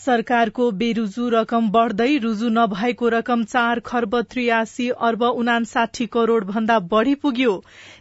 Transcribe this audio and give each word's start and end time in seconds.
सरकारको 0.00 0.70
बेरुजु 0.72 1.28
रकम 1.28 1.68
बढ़दै 1.70 2.16
रुजु 2.18 2.48
नभएको 2.50 3.08
रकम 3.08 3.42
चार 3.44 3.80
खर्ब 3.86 4.20
त्रियासी 4.24 4.88
अर्ब 5.00 5.22
उनासाठी 5.22 6.06
करोड़ 6.06 6.44
भन्दा 6.44 6.78
बढ़ी 6.92 7.14
पुग्यो। 7.14 7.52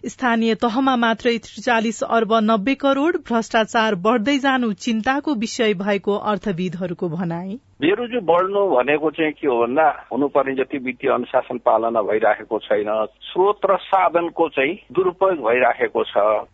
स्थानीय 0.07 0.55
तहमा 0.55 0.95
मात्रै 0.95 1.37
त्रिचालिस 1.37 2.01
अर्ब 2.09 2.33
नब्बे 2.43 2.75
करोड़ 2.75 3.15
भ्रष्टाचार 3.21 3.95
बढ़दै 4.05 4.37
जानु 4.39 4.71
चिन्ताको 4.79 5.33
विषय 5.35 5.73
भएको 5.81 6.15
अर्थविदहरूको 6.25 7.09
भनाई। 7.09 7.59
बेरुजु 7.81 8.21
बढ्नु 8.21 8.61
भनेको 8.69 9.11
चाहिँ 9.11 9.31
के 9.31 9.47
हो 9.47 9.57
भन्दा 9.57 9.87
हुनुपर्ने 10.11 10.55
जति 10.55 10.77
वित्तीय 10.77 11.11
अनुशासन 11.11 11.57
पालना 11.65 12.01
भइराखेको 12.01 12.59
छैन 12.59 12.93
स्रोत 13.23 13.69
र 13.71 13.77
साधनको 13.87 14.47
चाहिँ 14.49 14.79
दुरूपयोग 14.91 15.45
भइराखेको 15.47 16.03
छ। 16.03 16.47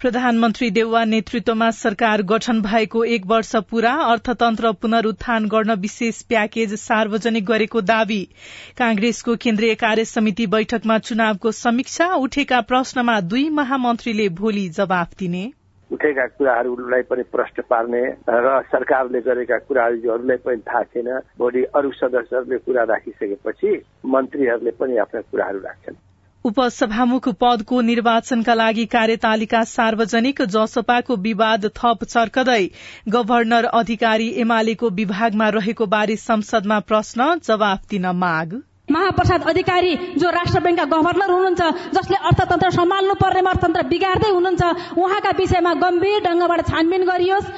प्रधानमन्त्री 0.00 0.70
देउवा 0.70 1.04
नेतृत्वमा 1.04 1.70
सरकार 1.70 2.22
गठन 2.22 2.60
भएको 2.62 3.02
एक 3.04 3.26
वर्ष 3.26 3.50
पूरा 3.70 3.92
अर्थतन्त्र 4.04 4.70
पुनरूत्थान 4.72 5.48
गर्न 5.48 5.74
विशेष 5.80 6.22
प्याकेज 6.22 6.72
सार्वजनिक 6.74 7.44
गरेको 7.44 7.80
दावी। 7.80 8.22
कांग्रेसको 8.78 9.36
केन्द्रीय 9.36 9.74
कार्य 9.74 10.04
समिति 10.04 10.46
बैठकमा 10.46 10.98
चुनावको 10.98 11.52
समीक्षा 11.52 12.06
उठेका 12.16 12.60
प्रश्नमा 12.60 13.20
दुई 13.20 13.48
महामन्त्रीले 13.50 14.28
भोलि 14.40 14.68
जवाफ 14.68 15.14
दिने। 15.18 15.44
उठेका 15.90 16.26
कुराहरूलाई 16.26 17.02
पनि 17.02 17.22
प्रश्न 17.32 17.62
पार्ने 17.70 18.04
र 18.30 18.60
सरकारले 18.72 19.20
गरेका 19.20 19.58
कुराहरूलाई 19.58 20.36
पनि 20.36 20.62
थाहा 20.68 20.82
छैन 20.82 21.18
भोलि 21.38 21.64
अरू 21.76 21.90
सदस्यहरूले 21.92 22.58
कुरा 22.58 22.82
राखिसकेपछि 22.88 23.80
मन्त्रीहरूले 24.06 24.70
पनि 24.80 24.96
आफ्ना 24.96 25.20
कुराहरू 25.20 25.58
राख्छन्। 25.58 26.09
उपसभामुख 26.44 27.28
पदको 27.40 27.80
निर्वाचनका 27.82 28.54
लागि 28.54 28.84
कार्यतालिका 28.92 29.62
सार्वजनिक 29.70 30.42
जसपाको 30.52 31.16
विवाद 31.24 31.66
थप 31.76 32.04
चर्कदै 32.06 32.62
गभर्नर 33.08 33.64
अधिकारी 33.76 34.28
एमालेको 34.40 34.90
विभागमा 34.98 35.48
रहेको 35.56 35.86
बारे 35.88 36.16
संसदमा 36.18 36.78
प्रश्न 36.88 37.28
जवाफ 37.44 37.80
दिन 37.90 38.06
माग। 38.16 38.60
महाप्रसाद 38.90 39.42
अधिकारी 39.48 39.94
जो 40.18 40.30
राष्ट्र 40.30 40.60
ब्याङ्कका 40.60 40.84
गभर्नर 40.92 41.30
हुनुहुन्छ 41.30 41.92
जसले 41.94 42.16
अर्थतन्त्र 42.30 42.70
सम्हाल्नु 42.72 43.14
पर्नेमा 43.20 43.50
अर्थतन्त्र 43.50 43.82
बिगार्दै 43.88 44.30
हुनुहुन्छ 44.30 44.96
उहाँका 44.96 45.30
विषयमा 45.38 45.74
गम्भीर 45.84 46.24
ढंगबाट 46.24 46.66
छानबिन 46.68 47.04
गरियोस्। 47.06 47.52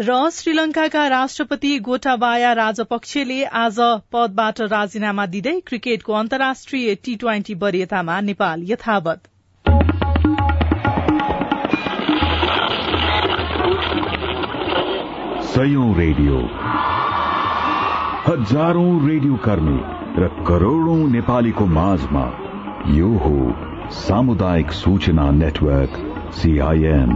र 0.00 0.30
श्रीलंकाका 0.30 1.06
राष्ट्रपति 1.08 1.78
गोटाबाया 1.78 2.52
राजपक्षले 2.52 3.44
आज 3.44 3.76
पदबाट 4.12 4.60
राजीनामा 4.60 5.26
दिँदै 5.26 5.60
क्रिकेटको 5.66 6.12
अन्तर्राष्ट्रिय 6.12 6.94
टी 6.94 7.14
ट्वेन्टी 7.16 7.54
वरियतामा 7.54 8.20
नेपाल 8.20 8.62
यथावत। 8.64 9.22
रेडियो। 15.94 16.38
हजारौं 18.28 19.08
रेडियो 19.08 19.36
कर्मी 19.36 19.80
र 20.22 20.28
करोड़ौं 20.48 21.08
नेपालीको 21.08 21.66
माझमा 21.66 22.24
यो 22.94 23.08
हो 23.08 23.36
सामुदायिक 23.90 24.70
सूचना 24.72 25.30
नेटवर्क 25.30 26.00
सीआईएन 26.32 27.10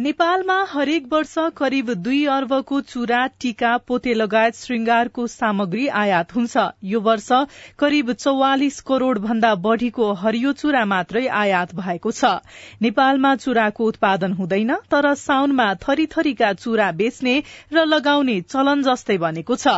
नेपालमा 0.00 0.54
हरेक 0.68 1.06
वर्ष 1.12 1.34
करिब 1.56 1.92
दुई 1.94 2.18
अर्बको 2.32 2.80
चूरा 2.82 3.18
टीका 3.40 3.76
पोते 3.88 4.12
लगायत 4.14 4.54
श्रृंगारको 4.56 5.26
सामग्री 5.26 5.86
आयात 6.02 6.34
हुन्छ। 6.34 6.62
यो 6.84 7.00
वर्ष 7.00 7.28
करिब 7.78 8.12
चौवालिस 8.12 8.80
करोड़ 8.82 9.18
भन्दा 9.18 9.54
बढ़ीको 9.66 10.12
हरियो 10.22 10.52
चूरा 10.52 10.84
मात्रै 10.84 11.26
आयात 11.40 11.74
भएको 11.74 12.12
छ। 12.12 12.32
नेपालमा 12.80 13.34
चूराको 13.36 13.88
उत्पादन 13.88 14.32
हुँदैन 14.32 14.74
तर 14.88 15.12
साउनमा 15.16 15.68
थरी 15.84 16.06
थरीका 16.16 16.52
चूरा 16.54 16.90
बेच्ने 16.94 17.36
र 17.72 17.84
लगाउने 17.86 18.40
चलन 18.48 18.82
जस्तै 18.82 19.18
बनेको 19.18 19.56
छ। 19.56 19.76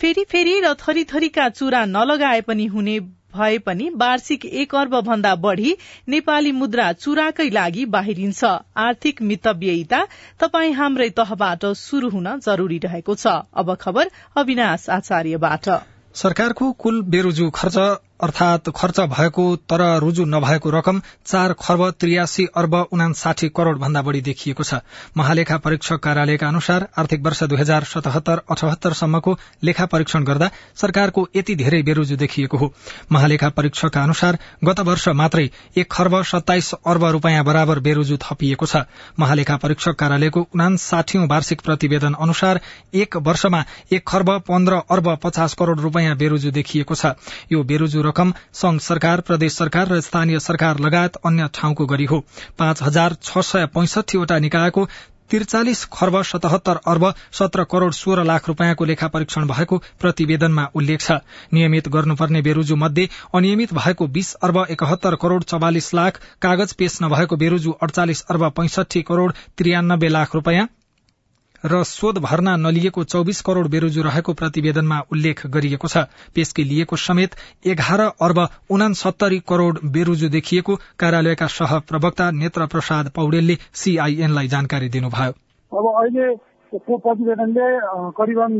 फेरि 0.00 0.24
फेरि 0.24 0.58
र 0.64 0.74
थरी 0.80 1.04
थरीका 1.12 1.48
चूरा 1.60 1.84
नलगाए 1.92 2.40
पनि 2.48 2.66
हुने 2.68 2.98
भए 3.34 3.58
पनि 3.58 3.88
वार्षिक 3.96 4.44
एक 4.44 4.74
अर्ब 4.74 4.94
भन्दा 5.00 5.34
बढ़ी 5.36 5.76
नेपाली 6.08 6.52
मुद्रा 6.52 6.92
चुराकै 6.92 7.48
लागि 7.50 7.84
बाहिरिन्छ। 7.86 8.44
आर्थिक 8.76 9.22
मितव्ययिता 9.22 10.00
तपाई 10.40 10.72
हाम्रै 10.72 11.08
तहबाट 11.10 11.66
शुरू 11.76 12.08
हुन 12.08 12.28
जरूरी 12.40 12.78
रहेको 12.78 13.14
छ। 13.14 13.26
अब 13.54 13.74
खबर 13.74 14.10
अविनाश 14.36 14.88
आचार्यबाट। 14.90 15.68
सरकारको 16.14 16.72
कुल 16.72 17.02
बेरोजु 17.02 17.50
खर्च 17.50 17.76
अर्थात 18.20 18.68
खर्च 18.76 19.00
भएको 19.00 19.44
तर 19.68 19.82
रुजु 19.98 20.24
नभएको 20.24 20.70
रकम 20.70 21.00
चार 21.26 21.52
खर्ब 21.60 21.88
त्रियासी 21.90 22.46
अर्ब 22.56 22.74
उनासाठी 22.92 23.48
करोड़ 23.48 23.76
भन्दा 23.78 24.02
बढ़ी 24.02 24.20
देखिएको 24.20 24.62
छ। 24.62 24.74
महालेखा 25.16 25.56
परीक्षक 25.58 25.98
कार्यालयका 25.98 26.48
अनुसार 26.48 26.86
आर्थिक 26.98 27.22
वर्ष 27.22 27.42
दुई 27.44 27.58
हजार 27.58 27.84
सतहत्तर 27.84 28.42
अठहत्तरसम्मको 28.50 29.36
लेखा 29.64 29.86
परीक्षण 29.86 30.24
गर्दा 30.24 30.50
सरकारको 30.76 31.26
यति 31.36 31.54
धेरै 31.54 31.82
बेरोजु 31.82 32.16
देखिएको 32.16 32.56
हो। 32.56 32.72
महालेखा 33.12 33.48
परीक्षकका 33.50 34.02
अनुसार 34.02 34.38
गत 34.64 34.80
वर्ष 34.80 35.08
मात्रै 35.14 35.48
एक 35.76 35.90
खर्ब 35.92 36.22
सत्ताइस 36.24 36.72
अर्ब 36.86 37.04
रूपियाँ 37.08 37.44
बराबर 37.44 37.78
बेरोजु 37.80 38.16
थपिएको 38.22 38.66
छ। 38.66 38.82
महालेखा 39.18 39.56
परीक्षक 39.56 39.94
कार्यालयको 39.94 40.46
उनासाठी 40.54 41.18
वार्षिक 41.26 41.60
प्रतिवेदन 41.60 42.14
अनुसार 42.20 42.60
एक 42.94 43.16
वर्षमा 43.22 43.64
एक 43.92 44.06
खर्ब 44.08 44.30
पन्ध्र 44.48 44.82
अर्ब 44.90 45.14
पचास 45.22 45.54
करोड़ 45.54 45.78
रूपियाँ 45.78 46.16
बेरोजु 46.16 46.50
देखिएको 46.50 46.94
छ। 46.94 47.14
यो 47.52 47.62
बेरोजु 47.64 48.02
रकम 48.08 48.32
संघ 48.54 48.80
सरकार 48.82 49.20
प्रदेश 49.22 49.52
सरकार 49.54 49.88
र 49.88 50.00
स्थानीय 50.00 50.38
सरकार 50.40 50.78
लगायत 50.80 51.16
अन्य 51.26 51.48
ठाउँको 51.54 51.86
गरी 51.86 52.04
हो। 52.04 52.24
पाँच 52.58 52.82
हजार 52.82 53.16
छ 53.22 53.38
सय 53.44 53.66
पैंसठीवटा 53.74 54.38
निकायको 54.38 54.88
त्रिचालिस 55.30 55.84
खर्ब 55.92 56.22
सतहत्तर 56.22 56.78
अर्ब 56.86 57.04
सत्र 57.32 57.64
करोड़ 57.64 57.92
सोह्र 57.92 58.22
लाख 58.24 58.48
रूपियाँको 58.48 58.84
लेखा 58.84 59.08
परीक्षण 59.08 59.46
भएको 59.46 59.78
प्रतिवेदनमा 60.00 60.64
उल्लेख 60.74 61.00
छ। 61.00 61.18
नियमित 61.52 61.88
गर्नुपर्ने 61.88 62.42
बेरोजु 62.42 62.76
मध्ये 62.76 63.08
अनियमित 63.34 63.74
भएको 63.74 64.06
बीस 64.16 64.32
अर्ब 64.42 64.64
एकहत्तर 64.70 65.14
करोड़ 65.16 65.42
चौवालिस 65.44 65.92
लाख 65.94 66.20
कागज 66.42 66.72
पेश 66.72 66.98
नभएको 67.02 67.36
बेरोजु 67.36 67.72
अडचालिस 67.82 68.24
अर्ब 68.30 68.48
पैंसठी 68.56 69.02
करोड़ 69.02 69.30
त्रियानब्बे 69.58 70.08
लाख 70.08 70.34
रूपियाँ 70.34 70.68
र 71.64 71.82
शोध 71.84 72.18
भर्ना 72.20 72.56
नलिएको 72.58 73.04
चौबिस 73.04 73.40
करोड़ 73.40 73.66
बेरोजु 73.68 74.02
रहेको 74.02 74.32
प्रतिवेदनमा 74.32 74.98
उल्लेख 75.12 75.46
गरिएको 75.48 75.88
छ। 75.88 76.06
पेशकी 76.34 76.64
लिएको 76.64 76.96
समेत 76.98 77.30
एघार 77.66 78.00
अर्ब 78.00 78.38
उनासत्तरी 78.70 79.38
करोड़ 79.48 79.78
बेरोजु 79.90 80.28
देखिएको 80.30 80.76
कार्यालयका 80.98 81.46
सह 81.48 81.78
प्रवक्ता 81.88 82.30
नेत्र 82.32 82.66
प्रसाद 82.66 83.10
पौडेलले 83.10 83.56
सीआईएनलाई 83.74 84.48
जानकारी 84.48 84.88
दिनुभयो। 84.88 85.32
अब 85.72 85.86
अहिले 85.94 86.28
प्रतिवेदनले 86.72 87.66
करिबन 88.14 88.52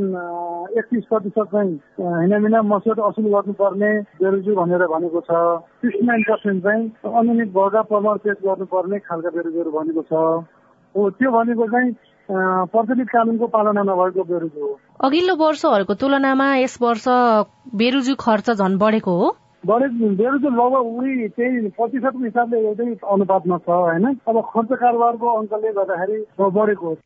एकतिस 0.79 1.05
प्रतिशत 1.05 1.49
चाहिँ 1.53 1.73
हिनामिना 2.03 2.63
मसौत 2.65 2.99
असुल 2.99 3.27
गर्नुपर्ने 3.31 3.91
बेरोजु 4.19 4.55
भनेर 4.55 4.83
भनेको 4.89 5.21
छ। 5.21 5.31
सिक्सटी 5.81 6.07
नाइन 6.07 6.23
पर्सेन्ट 6.29 6.63
चाहिँ 6.65 6.85
अनियमित 7.15 7.49
भएका 7.55 7.83
प्रमाण 7.91 8.17
पेश 8.25 8.37
गर्नुपर्ने 8.45 8.99
खालका 8.99 9.31
बेरोजुहरू 9.31 9.71
भनेको 9.71 10.03
छ। 10.03 10.13
हो 10.95 11.11
त्यो 11.21 11.31
भनेको 11.31 11.67
चाहिँ 11.69 11.93
प्रचलित 12.31 13.09
कानूनको 13.09 13.47
पालना 13.47 13.83
नभएको 13.83 14.23
बेरुजु 14.25 14.61
हो। 14.61 14.79
अघिल्लो 15.01 15.35
वर्षहरूको 15.37 15.95
तुलनामा 15.95 16.49
यस 16.57 16.79
वर्ष 16.83 17.05
बेरुजु 17.75 18.15
खर्च 18.15 18.51
झन् 18.51 18.79
बढेको 18.79 19.13
हो। 19.19 19.37
बेरुजु 19.67 20.49
लगभग 20.49 20.87
उही 20.99 21.29
त्यही 21.29 21.69
प्रतिशतको 21.69 22.25
हिसाबले 22.25 22.59
एउटै 22.61 22.89
अनुपातमा 23.13 23.59
छ 23.59 23.69
होइन? 23.69 24.07
अब 24.29 24.41
खर्च 24.55 24.69
कारोबारको 24.73 25.27
अङ्कले 25.39 25.73
गर्दाखेरि 25.73 26.19
बढेको 26.41 26.87
हो। 26.87 26.97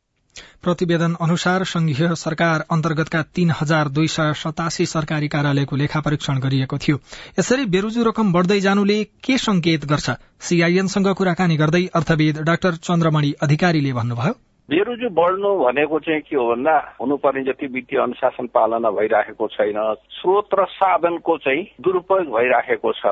प्रतिवेदन 0.63 1.15
अनुसार 1.21 1.65
संघीय 1.65 2.15
सरकार 2.15 2.65
अन्तर्गतका 2.71 3.23
तीन 3.35 3.51
हजार 3.61 3.89
दुई 3.89 4.07
सय 4.07 4.33
सतासी 4.33 4.87
सरकारी 4.87 5.29
कार्यालयको 5.29 5.77
लेखा 5.77 6.01
परीक्षण 6.01 6.39
गरिएको 6.39 6.79
थियो। 6.79 6.97
यसरी 7.39 7.65
बेरुजु 7.67 8.05
रकम 8.05 8.33
बढ़दै 8.33 8.61
जानुले 8.61 9.03
के 9.05 9.39
संकेत 9.39 9.85
गर्छ? 9.85 10.11
सीआईएनसँग 10.41 11.09
कुराकानी 11.15 11.57
गर्दै 11.57 11.85
अर्थविद 11.95 12.41
डाक्टर 12.43 12.73
चन्द्रमणि 12.83 13.33
अधिकारीले 13.43 13.93
भन्नुभयो। 13.93 14.35
बेरुजु 14.73 15.09
बढ्नु 15.13 15.49
भनेको 15.59 15.99
चाहिँ 16.01 16.21
के 16.25 16.37
हो 16.37 16.45
भन्दा 16.49 16.75
हुनुपर्ने 16.97 17.43
जति 17.45 17.67
वित्तीय 17.75 18.01
अनुशासन 18.01 18.47
पालना 18.57 18.91
भइराखेको 18.91 19.47
छैन 19.53 19.79
स्रोत 20.17 20.55
र 20.55 20.65
साधनको 20.73 21.37
चाहिँ 21.45 21.65
दुरूपयोग 21.81 22.33
भइराखेको 22.33 22.93
छ 22.97 23.05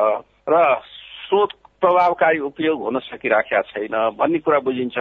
र 0.49 0.57
स्रोत 1.29 1.53
प्रभावकारी 1.85 2.39
उपयोग 2.49 2.81
हुन 2.81 2.99
सकिराखेका 3.05 3.61
छैन 3.73 3.93
भन्ने 4.17 4.39
कुरा 4.41 4.59
बुझिन्छ। 4.65 4.97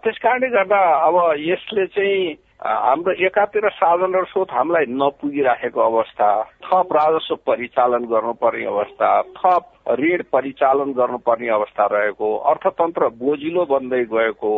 त्यस 0.00 0.18
कारणले 0.24 0.48
गर्दा 0.48 0.80
अब 1.04 1.16
यसले 1.44 1.86
चाहिँ 1.92 2.24
हाम्रो 2.64 3.12
एकातिर 3.28 3.68
साधन 3.76 4.16
र 4.16 4.24
स्रोत 4.32 4.48
हामीलाई 4.50 4.88
नपुगिराखेको 4.96 5.80
अवस्था 5.82 6.32
थप 6.64 6.96
राजस्व 6.96 7.34
परिचालन 7.44 8.08
गर्नुपर्ने 8.16 8.64
अवस्था 8.64 9.12
थप 9.36 9.94
ऋण 10.00 10.22
परिचालन 10.32 10.92
गर्नुपर्ने 10.96 11.48
अवस्था 11.60 11.86
रहेको 11.92 12.36
अर्थतन्त्र 12.48 13.08
बोजिलो 13.20 13.64
बन्दै 13.70 14.04
गएको 14.08 14.54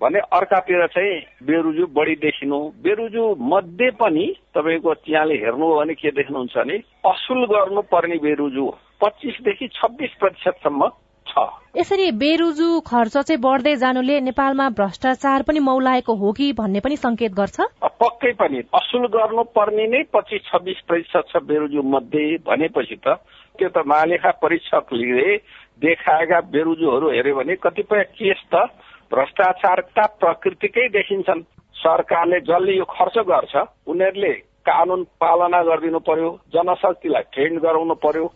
भने 0.00 0.18
अर्कातिर 0.32 0.86
चाहिँ 0.86 1.18
बेरुजु 1.42 1.86
बढी 1.92 2.14
देखिनु 2.16 2.58
बेरुजु 2.82 3.24
मध्ये 3.44 3.90
पनि 3.90 4.26
तपाईँको 4.54 4.94
यहाँले 5.08 5.34
हेर्नु 5.34 5.66
हो 5.66 5.78
भने 5.78 5.94
के 5.94 6.10
देख्नुहुन्छ 6.10 6.56
भने 6.56 6.76
असुल 7.06 7.44
गर्नुपर्ने 7.46 8.16
बेरुजु 8.22 8.66
पच्चिसदेखि 9.00 9.68
छब्बिस 9.74 10.12
प्रतिशतसम्म 10.20 10.88
छ। 11.26 11.44
यसरी 11.76 12.10
बेरुजु 12.14 12.68
खर्च 12.80 13.16
चाहिँ 13.18 13.40
बढ्दै 13.40 13.74
जानुले 13.76 14.20
नेपालमा 14.20 14.68
भ्रष्टाचार 14.70 15.42
पनि 15.42 15.60
मौलाएको 15.60 16.14
हो 16.14 16.32
कि 16.32 16.52
भन्ने 16.52 16.80
पनि 16.80 16.96
संकेत 16.96 17.32
गर्छ? 17.34 17.60
पक्कै 17.82 18.32
पनि। 18.32 18.58
असुल 18.74 19.06
गर्नुपर्ने 19.10 19.86
नै 19.86 20.02
पच्चिस 20.14 20.42
छब्बिस 20.46 20.80
प्रतिशत 20.88 21.24
छ 21.30 21.42
बेरुजु 21.42 21.82
मध्ये 21.82 22.26
भनेपछि 22.46 22.96
त 23.02 23.18
त्यो 23.58 23.68
त 23.68 23.82
महालेखा 23.86 24.30
परीक्षकले 24.42 25.36
देखाएका 25.82 26.40
बेरुजुहरू 26.54 27.10
हेऱ्यो 27.10 27.34
भने 27.34 27.54
कतिपय 27.62 28.02
केस 28.14 28.42
त 28.54 28.62
भ्रष्टाचारका 29.10 30.04
प्रकृतिकै 30.20 30.88
देखिन्छन्। 30.88 31.46
सरकारले 31.74 32.40
जसले 32.40 32.72
यो 32.76 32.84
खर्च 32.84 33.16
गर्छ 33.28 33.54
उनीहरूले 33.86 34.32
कानून 34.66 35.02
पालना 35.20 35.62
गरिदिनु 35.62 35.98
पर्यो 36.08 36.30
जनशक्तिलाई 36.52 37.22
ट्रेन्ड 37.32 37.60
गराउनु 37.60 37.94
पर्यो। 38.04 38.26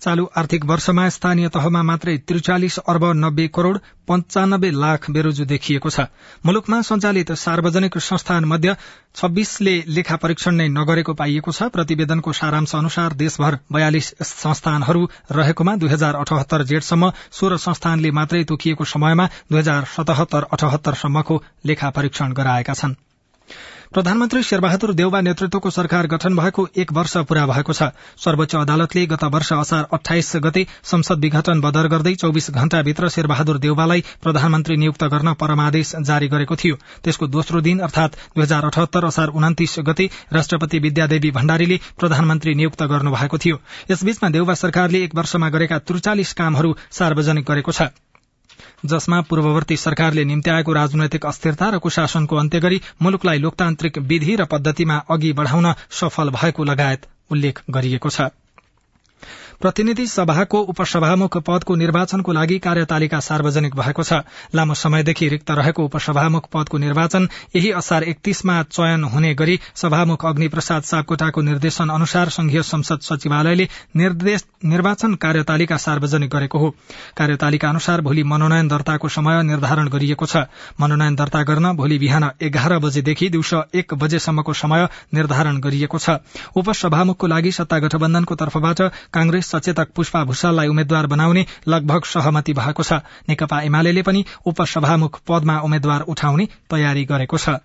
चालू 0.00 0.24
आर्थिक 0.36 0.64
वर्षमा 0.64 1.08
स्थानीय 1.08 1.48
तहमा 1.48 1.82
मात्रै 1.82 2.16
त्रिचालिस 2.28 2.78
अर्ब 2.84 3.04
नब्बे 3.16 3.46
करोड़ 3.54 3.78
पञ्चानब्बे 4.08 4.70
लाख 4.74 5.10
बेरोजु 5.10 5.44
देखिएको 5.44 5.90
छ। 5.90 6.06
मुलुकमा 6.46 6.80
सञ्चालित 6.82 7.32
सार्वजनिक 7.38 7.98
संस्थान 8.00 8.44
मध्ये 8.44 8.74
छब्बीसले 9.16 9.74
लेखा 9.88 10.16
परीक्षण 10.16 10.54
नै 10.54 10.68
नगरेको 10.68 11.14
पाइएको 11.14 11.52
छ। 11.52 11.68
प्रतिवेदनको 11.74 12.32
सारांश 12.32 12.74
अनुसार 12.74 13.12
देशभर 13.14 13.58
बयालिस 13.72 14.12
संस्थानहरू 14.22 15.08
रहेकोमा 15.32 15.76
दुई 15.76 15.88
हजार 15.88 16.14
अठहत्तर 16.16 16.64
जेठसम्म 16.70 17.10
सोह्र 17.32 17.56
संस्थानले 17.58 18.10
मात्रै 18.12 18.44
तोकिएको 18.44 18.84
समयमा 18.86 19.28
दुई 19.50 19.58
हजार 19.58 19.84
सतहत्तर 19.96 20.48
अठहत्तरसम्मको 20.52 21.42
लेखा 21.66 21.90
परीक्षण 21.90 22.32
गराएका 22.32 22.74
छनृ। 22.74 23.07
प्रधानमन्त्री 23.94 24.42
शेरबहादुर 24.42 24.92
देउबा 24.94 25.20
नेतृत्वको 25.20 25.70
सरकार 25.70 26.06
गठन 26.06 26.34
भएको 26.36 26.66
एक 26.76 26.92
वर्ष 26.92 27.16
पूरा 27.28 27.44
भएको 27.46 27.72
छ। 27.72 27.82
सर्वोच्च 28.20 28.54
अदालतले 28.54 29.04
गत 29.06 29.22
वर्ष 29.26 29.52
असार 29.52 29.86
अठाइस 29.92 30.32
गते 30.44 30.66
संसद 30.84 31.18
विघटन 31.18 31.60
बदर 31.60 31.86
गर्दै 31.88 32.14
चौविस 32.14 32.50
घण्टाभित्र 32.52 33.08
शेरबहादुर 33.08 33.58
देउबालाई 33.58 34.04
प्रधानमन्त्री 34.22 34.76
नियुक्त 34.76 35.04
गर्न 35.04 35.32
परमादेश 35.34 35.92
जारी 36.04 36.28
गरेको 36.28 36.56
थियो। 36.56 36.76
त्यसको 37.04 37.26
दोस्रो 37.28 37.60
दिन 37.60 37.78
अर्थात 37.80 38.16
दुई 38.36 38.42
हजार 38.42 38.64
अठहत्तर 38.64 39.04
असार 39.04 39.28
उन्तिस 39.32 39.78
गते 39.88 40.08
राष्ट्रपति 40.32 40.78
विद्यादेवी 40.78 41.30
भण्डारीले 41.30 41.80
प्रधानमन्त्री 41.98 42.54
नियुक्त 42.54 42.82
गर्नुभएको 42.84 43.38
थियो। 43.38 43.60
यसबीचमा 43.90 44.28
देउबा 44.28 44.54
सरकारले 44.54 45.02
एक 45.04 45.14
वर्षमा 45.14 45.48
गरेका 45.48 45.78
त्रिचालिस 45.78 46.32
कामहरू 46.34 46.76
सार्वजनिक 46.92 47.44
गरेको 47.44 47.72
छ। 47.72 47.88
जसमा 48.84 49.20
पूर्ववर्ती 49.22 49.76
सरकारले 49.76 50.24
निम्त्याएको 50.24 50.72
राजनैतिक 50.72 51.26
अस्थिरता 51.26 51.68
र 51.70 51.78
कुशासनको 51.78 52.36
अन्त्य 52.36 52.60
गरी 52.60 52.80
मुलुकलाई 53.02 53.38
लोकतान्त्रिक 53.38 53.98
विधि 54.08 54.36
र 54.36 54.48
पद्धतिमा 54.48 54.98
अघि 55.10 55.32
बढ़ाउन 55.34 55.72
सफल 56.00 56.30
भएको 56.32 56.64
लगायत 56.64 57.08
उल्लेख 57.30 57.62
गरिएको 57.70 58.10
छ। 58.10 58.30
प्रतिनिधि 59.60 60.06
सभाको 60.06 60.58
उपसभामुख 60.70 61.36
पदको 61.38 61.74
निर्वाचनको 61.76 62.32
लागि 62.32 62.58
कार्यतालिका 62.58 63.18
सार्वजनिक 63.20 63.74
भएको 63.76 64.02
छ। 64.02 64.22
लामो 64.54 64.74
समयदेखि 64.76 65.28
रिक्त 65.28 65.50
रहेको 65.50 65.84
उपसभामुख 65.84 66.46
पदको 66.52 66.78
निर्वाचन 66.78 67.26
यही 67.56 67.70
असार 67.74 68.02
एकतीसमा 68.04 68.62
चयन 68.70 69.04
हुने 69.04 69.32
गरी 69.34 69.58
सभामुख 69.74 70.26
अग्नि 70.26 70.48
प्रसाद 70.48 70.82
सापकोटाको 70.84 71.42
निर्देशन 71.42 71.88
अनुसार 71.90 72.28
संघीय 72.30 72.62
संसद 72.62 73.00
सचिवालयले 73.02 73.66
निर्वाचन 73.96 75.14
कार्यतालिका 75.16 75.76
सार्वजनिक 75.78 76.30
गरेको 76.30 76.58
हो। 76.58 76.70
कार्यतालिका 77.16 77.68
अनुसार 77.68 78.00
भोलि 78.00 78.22
मनोनयन 78.24 78.68
दर्ताको 78.68 79.08
समय 79.08 79.42
निर्धारण 79.42 79.88
गरिएको 79.88 80.26
छ। 80.26 80.46
मनोनयन 80.78 81.14
दर्ता 81.16 81.42
गर्न 81.42 81.74
भोलि 81.74 81.98
बिहान 81.98 82.30
एघार 82.42 82.78
बजेदेखि 82.78 83.28
दिउँसो 83.28 83.62
एक 83.74 83.94
बजेसम्मको 83.98 84.52
समय 84.54 84.86
निर्धारण 85.14 85.60
गरिएको 85.60 85.98
छ। 85.98 86.18
उपसभामुखको 86.54 87.26
लागि 87.26 87.52
सत्ता 87.52 87.78
गठबन्धनको 87.80 88.34
तर्फबाट 88.36 88.80
कांग्रेस 89.12 89.46
सचेतक 89.48 89.92
पुष्पा 89.96 90.24
भूषाललाई 90.24 90.68
उम्मेद्वार 90.68 91.06
बनाउने 91.06 91.46
लगभग 91.68 92.04
सहमति 92.06 92.52
भएको 92.52 92.82
छ। 92.82 93.00
नेकपा 93.28 93.60
एमाले 93.62 94.02
पनि 94.02 94.24
उपसभामुख 94.46 95.20
पदमा 95.28 95.58
उम्मेद्वार 95.60 96.00
उठाउने 96.08 96.48
तयारी 96.70 97.04
गरेको 97.04 97.38
छ। 97.38 97.58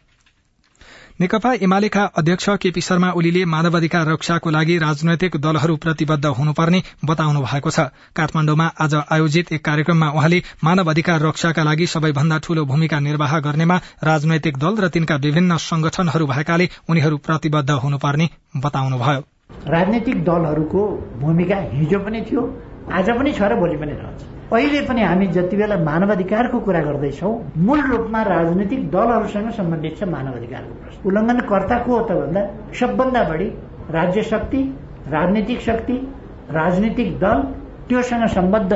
नेकपा 1.21 1.51
एमालेका 1.61 2.03
अध्यक्ष 2.17 2.49
केपी 2.61 2.81
शर्मा 2.81 3.09
ओलीले 3.11 3.43
मानवाधिकार 3.45 4.07
रक्षाको 4.07 4.49
लागि 4.49 4.77
राजनैतिक 4.77 5.35
दलहरू 5.37 5.75
प्रतिबद्ध 5.77 6.25
हुनुपर्ने 6.25 6.81
बताउनु 7.05 7.41
भएको 7.41 7.69
छ। 7.69 7.79
काठमाण्डुमा 8.15 8.65
आज 8.79 8.95
आयोजित 8.95 9.51
एक 9.53 9.65
कार्यक्रममा 9.65 10.09
उहाँले 10.09 10.41
मानव 10.63 10.89
अधिकार 10.89 11.21
रक्षाका 11.21 11.63
लागि 11.63 11.87
सबैभन्दा 11.87 12.37
ठूलो 12.39 12.65
भूमिका 12.65 12.99
निर्वाह 12.99 13.39
गर्नेमा 13.39 13.77
राजनैतिक 14.03 14.57
दल 14.57 14.73
र 14.77 14.89
तिनका 14.89 15.15
विभिन्न 15.27 15.57
संगठनहरू 15.59 16.27
भएकाले 16.27 16.69
उनीहरू 16.89 17.17
प्रतिबद्ध 17.17 17.69
हुनुपर्ने 17.69 18.29
बताउनुभयो। 18.57 19.32
राजनैतिक 19.67 20.23
दलहरूको 20.25 20.81
भूमिका 21.21 21.57
हिजो 21.71 21.99
पनि 21.99 22.21
थियो 22.21 22.41
आज 22.91 23.09
पनि 23.17 23.31
छ 23.31 23.41
र 23.43 23.55
भोलि 23.55 23.77
पनि 23.77 23.91
रहन्छ। 23.91 24.21
अहिले 24.53 24.81
पनि 24.87 25.01
हामी 25.01 25.27
जति 25.35 25.55
बेला 25.57 25.77
मानवाधिकारको 25.83 26.59
कुरा 26.59 26.81
गर्दैछौ 26.83 27.31
मूल 27.57 27.81
रूपमा 27.91 28.21
राजनैतिक 28.23 28.81
दलहरूसँग 28.91 29.49
सम्बन्धित 29.59 29.97
छ 29.99 30.03
मानवाधिकारको 30.15 30.73
प्रश्न। 30.83 30.99
उल्लङ्घनकर्ता 31.07 31.77
को 31.85 31.91
हो 31.97 32.03
त 32.03 32.11
भन्दा 32.11 32.41
सबभन्दा 32.79 33.23
बढी 33.29 33.47
राज्य 33.89 34.23
शक्ति 34.23 34.61
राजनीतिक 35.09 35.59
शक्ति 35.61 35.95
राजनीतिक 36.51 37.17
दल 37.19 37.41
त्योसँग 37.87 38.27
सम्बद्ध 38.35 38.73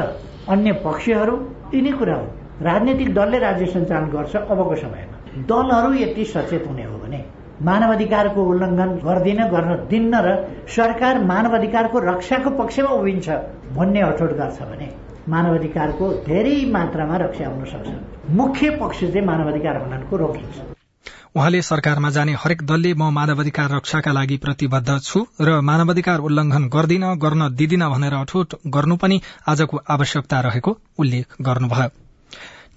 अन्य 0.50 0.72
पक्षहरू 0.86 1.36
यिनी 1.74 1.92
कुरा 2.00 2.16
हो। 2.16 2.26
राजनीतिक 2.62 3.14
दलले 3.14 3.38
राज्य 3.40 3.66
सञ्चालन 3.66 4.10
गर्छ 4.10 4.36
अबको 4.36 4.76
समयमा। 4.76 5.16
दलहरू 5.50 5.94
यति 5.94 6.24
सचेत 6.26 6.64
हुने 6.68 6.84
हो 6.84 6.98
भने 6.98 7.20
मानवाधिकारको 7.62 8.44
उल्लङ्घन 8.44 8.90
गर्दिन 9.04 9.40
गर्न 9.50 9.72
दिन्न 9.90 10.14
र 10.26 10.36
सरकार 10.70 11.24
मानवाधिकारको 11.26 12.00
रक्षाको 12.00 12.50
पक्षमा 12.58 12.90
उभिन्छ 12.92 13.28
भन्ने 13.76 14.02
अठोट 14.02 14.32
गर्छ 14.38 14.60
भने 14.62 14.88
मानवाधिकारको 15.30 16.06
धेरै 16.28 16.58
मात्रामा 16.72 17.18
रक्षा 17.18 17.48
हुन 17.48 17.66
सक्छ। 17.66 17.90
मुख्य 18.32 18.70
पक्ष 18.82 19.00
चाहिँ 19.00 19.26
मानवाधिकार 19.26 19.78
हननको 19.78 20.18
रोकिन्छ 20.18 20.56
उहाँले 21.36 21.62
सरकारमा 21.62 22.10
जाने 22.10 22.34
हरेक 22.34 22.62
दलले 22.64 22.94
म 22.94 23.12
मानवाधिकार 23.12 23.70
रक्षाका 23.72 24.12
लागि 24.12 24.38
प्रतिबद्ध 24.38 25.00
छु 25.02 25.26
र 25.42 25.60
मानवाधिकार 25.62 26.20
उल्लंघन 26.20 26.68
गर्दिन 26.70 27.14
गर्न 27.18 27.56
दिदिन 27.56 27.90
भनेर 27.90 28.14
अठोट 28.14 28.56
गर्नु 28.68 28.96
पनि 28.96 29.22
आजको 29.48 29.82
आवश्यकता 29.90 30.40
रहेको 30.42 30.78
उल्लेख 31.00 31.36
गर्नुभयो। 31.42 32.07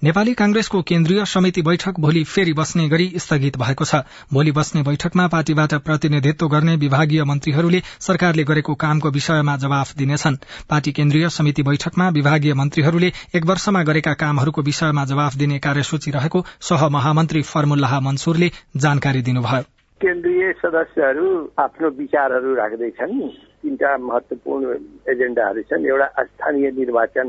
नेपाली 0.03 0.33
कांग्रेसको 0.33 0.81
केन्द्रीय 0.81 1.23
समिति 1.25 1.61
बैठक 1.61 1.99
भोलि 1.99 2.23
फेरि 2.23 2.53
बस्ने 2.53 2.87
गरी 2.89 3.05
स्थगित 3.17 3.57
भएको 3.57 3.85
छ। 3.85 3.95
भोलि 4.33 4.51
बस्ने 4.51 4.81
बैठकमा 4.81 5.27
पार्टीबाट 5.27 5.73
प्रतिनिधित्व 5.73 6.47
गर्ने 6.47 6.75
विभागीय 6.75 7.23
मन्त्रीहरूले 7.23 7.81
सरकारले 7.99 8.43
गरेको 8.43 8.73
कामको 8.75 9.09
विषयमा 9.09 9.55
जवाफ 9.57 9.93
दिनेछन्। 9.97 10.37
पार्टी 10.69 10.91
केन्द्रीय 10.91 11.29
समिति 11.29 11.63
बैठकमा 11.63 12.09
विभागीय 12.09 12.53
मन्त्रीहरूले 12.53 13.11
एक 13.35 13.45
वर्षमा 13.45 13.83
गरेका 13.83 14.13
कामहरूको 14.13 14.61
विषयमा 14.61 15.05
जवाफ 15.05 15.35
दिने 15.35 15.59
कार्यसूची 15.59 16.11
रहेको 16.11 16.45
सह 16.61 16.87
महामन्त्री 16.89 17.41
फर्मुल्लाह 17.41 17.99
मन्सुरले 17.99 18.51
जानकारी 18.77 19.21
दिनुभयो। 19.21 19.61
केन्द्रीय 20.01 20.51
सदस्यहरू 20.65 21.29
आफ्नो 21.59 21.89
विचारहरू 21.99 22.55
राख्दैछन्। 22.55 23.50
तिनवटा 23.61 23.97
महत्वपूर्ण 23.97 24.65
एजेन्डाहरू 25.11 25.61
छन्। 25.69 25.85
एउटा 25.85 26.23
स्थानीय 26.23 26.69
निर्वाचन 26.77 27.27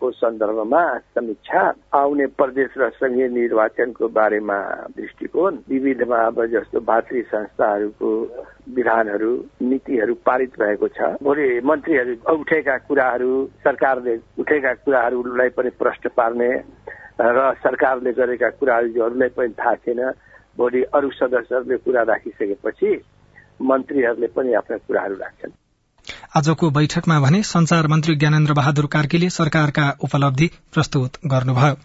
को 0.00 0.10
सन्दर्भमा 0.10 0.82
समीक्षा 1.14 1.62
आउने 1.92 2.26
प्रदेश 2.40 2.70
र 2.78 2.88
संघीय 2.96 3.28
निर्वाचनको 3.28 4.08
बारेमा 4.08 4.58
दृष्टिकोण 4.96 5.52
विविधमा 5.68 6.18
अब 6.26 6.44
जस्तो 6.52 6.80
भातृ 6.80 7.22
संस्थाहरूको 7.28 8.10
विधानहरू 8.76 9.32
नीतिहरू 9.62 10.14
पारित 10.26 10.52
भएको 10.58 10.88
छ। 10.88 11.00
भोलि 11.22 11.60
मन्त्रीहरू 11.64 12.14
उठेका 12.32 12.76
कुराहरू 12.88 13.32
सरकारले 13.64 14.14
उठेका 14.40 14.72
कुराहरूलाई 14.84 15.48
पनि 15.52 15.70
प्रश्न 15.76 16.10
पार्ने 16.16 16.50
र 17.20 17.52
सरकारले 17.60 18.12
गरेका 18.12 18.48
कुराहरूलाई 18.56 19.28
पनि 19.36 19.52
थाहा 19.60 19.74
थिएन। 19.84 20.00
भोलि 20.56 20.82
अरू 20.96 21.10
सदस्यहरूले 21.10 21.76
कुरा 21.84 22.02
राखिसकेपछि 22.02 22.90
मन्त्रीहरूले 23.62 24.26
पनि 24.26 24.54
आफ्ना 24.54 24.76
कुराहरू 24.76 25.14
राख्छन्। 25.14 25.50
आजको 26.36 26.70
बैठकमा 26.70 27.20
भने 27.20 27.42
संचार 27.42 27.86
मन्त्री 27.86 28.16
ज्ञानेन्द्र 28.16 28.52
बहादुर 28.52 28.86
कार्कीले 28.86 29.30
सरकारका 29.30 29.96
उपलब्धि 30.00 30.50
प्रस्तुत 30.74 31.12
गर्नुभयो। 31.26 31.76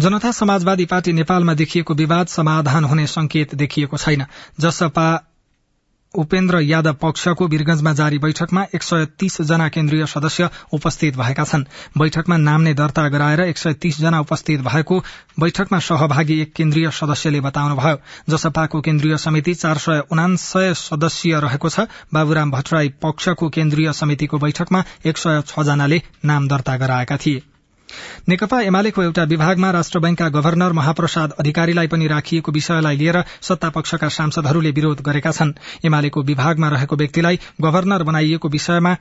जनता 0.00 0.30
समाजवादी 0.30 0.84
पार्टी 0.84 1.12
नेपालमा 1.12 1.54
देखिएको 1.54 1.94
विवाद 1.94 2.26
समाधान 2.26 2.84
हुने 2.84 3.06
संकेत 3.06 3.54
देखिएको 3.54 3.96
छैन। 3.96 4.24
जसपा 4.60 5.31
उपेन्द्र 6.14 6.60
यादव 6.60 6.92
पक्षको 6.92 7.46
वीरगंजमा 7.48 7.92
जारी 7.92 8.18
बैठकमा 8.18 8.62
एक 8.74 8.82
सय 8.82 9.06
तीस 9.18 9.40
जना 9.42 9.68
केन्द्रीय 9.68 10.06
सदस्य 10.06 10.48
उपस्थित 10.72 11.16
भएका 11.16 11.44
छन्। 11.44 11.64
बैठकमा 11.98 12.36
नाम 12.36 12.60
नै 12.60 12.74
दर्ता 12.74 13.08
गराएर 13.08 13.40
एक 13.40 13.58
सय 13.58 13.74
तीस 13.74 14.00
जना 14.00 14.20
उपस्थित 14.20 14.60
भएको 14.60 14.98
बैठकमा 15.40 15.78
सहभागी 15.78 16.40
एक 16.40 16.52
केन्द्रीय 16.52 16.90
सदस्यले 16.90 17.40
बताउनुभयो 17.40 17.96
जसपाको 18.30 18.80
केन्द्रीय 18.80 19.16
समिति 19.18 19.54
चार 19.54 19.78
सय 19.78 20.02
उनासय 20.12 20.74
सदस्यीय 20.74 21.40
रहेको 21.40 21.68
छ। 21.68 21.86
बाबुराम 22.14 22.50
भट्टराई 22.50 22.88
पक्षको 23.02 23.48
केन्द्रीय 23.48 23.92
समितिको 23.92 24.38
बैठकमा 24.38 24.84
एक 25.06 25.18
सय 25.18 25.42
छ 25.46 25.62
जनाले 25.62 26.02
नाम 26.24 26.48
दर्ता 26.48 26.76
गराएका 26.76 27.16
थिए। 27.16 27.42
नेकपा 28.28 28.60
एमालेको 28.62 29.02
एउटा 29.02 29.24
विभागमा 29.24 29.70
राष्ट्र 29.70 29.98
बैंकका 29.98 30.28
गवर्नर 30.28 30.72
महाप्रसाद 30.72 31.32
अधिकारीलाई 31.40 31.86
पनि 31.86 32.06
राखिएको 32.06 32.52
विषयलाई 32.52 32.96
लिएर 32.96 33.22
सत्तापक्षका 33.42 34.08
सांसदहरूले 34.08 34.70
विरोध 34.70 35.00
गरेका 35.00 35.32
छन्। 35.32 35.52
एमालेको 35.84 36.22
विभागमा 36.22 36.68
रहेको 36.68 36.96
व्यक्तिलाई 36.96 37.40
गवर्नर 37.60 38.02
बनाइएको 38.02 38.48
विषयमा 38.48 38.96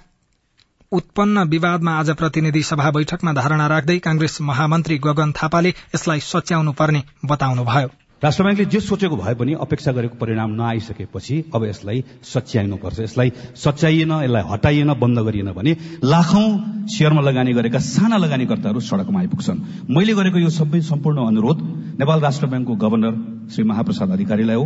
उत्पन्न 0.91 1.43
विवादमा 1.47 1.91
आज 1.99 2.09
प्रतिनिधि 2.11 2.63
सभा 2.63 2.91
बैठकमा 2.91 3.33
धारणा 3.33 3.67
राख्दै 3.67 3.97
कांग्रेस 3.99 4.37
महामन्त्री 4.41 4.97
गगन 4.97 5.31
थापाले 5.31 5.69
यसलाई 5.95 6.19
सच्याउनु 6.19 6.71
पर्ने 6.71 7.03
बताउनुभयो। 7.25 8.00
राष्ट्र 8.21 8.43
ब्याङ्कले 8.43 8.65
जे 8.69 8.79
सोचेको 8.79 9.15
भए 9.17 9.33
पनि 9.33 9.53
अपेक्षा 9.57 9.91
गरेको 9.91 10.15
परिणाम 10.21 10.51
नआइसकेपछि 10.53 11.35
अब 11.55 11.63
यसलाई 11.65 12.03
सच्याइनुपर्छ। 12.21 12.99
यसलाई 13.01 13.29
सच्याइएन 13.57 14.11
यसलाई 14.23 14.43
हटाइएन 14.45 14.93
बन्द 14.93 15.19
गरिएन 15.25 15.51
भने 15.57 15.71
लाखौं 16.05 16.47
सेयरमा 16.85 17.21
लगानी 17.21 17.53
गरेका 17.53 17.79
साना 17.81 18.17
लगानीकर्ताहरू 18.21 18.79
सड़कमा 18.79 19.19
आइपुग्छन्। 19.19 19.59
मैले 19.89 20.13
गरेको 20.13 20.37
यो 20.37 20.49
सबै 20.53 20.81
सम्पूर्ण 20.85 21.17
अनुरोध 21.17 21.57
नेपाल 21.97 22.19
राष्ट्र 22.21 22.45
ब्याङ्कको 22.45 22.75
गवर्नर 22.77 23.13
श्री 23.49 23.63
महाप्रसाद 23.65 24.09
अधिकारीलाई 24.11 24.55
हो। 24.55 24.65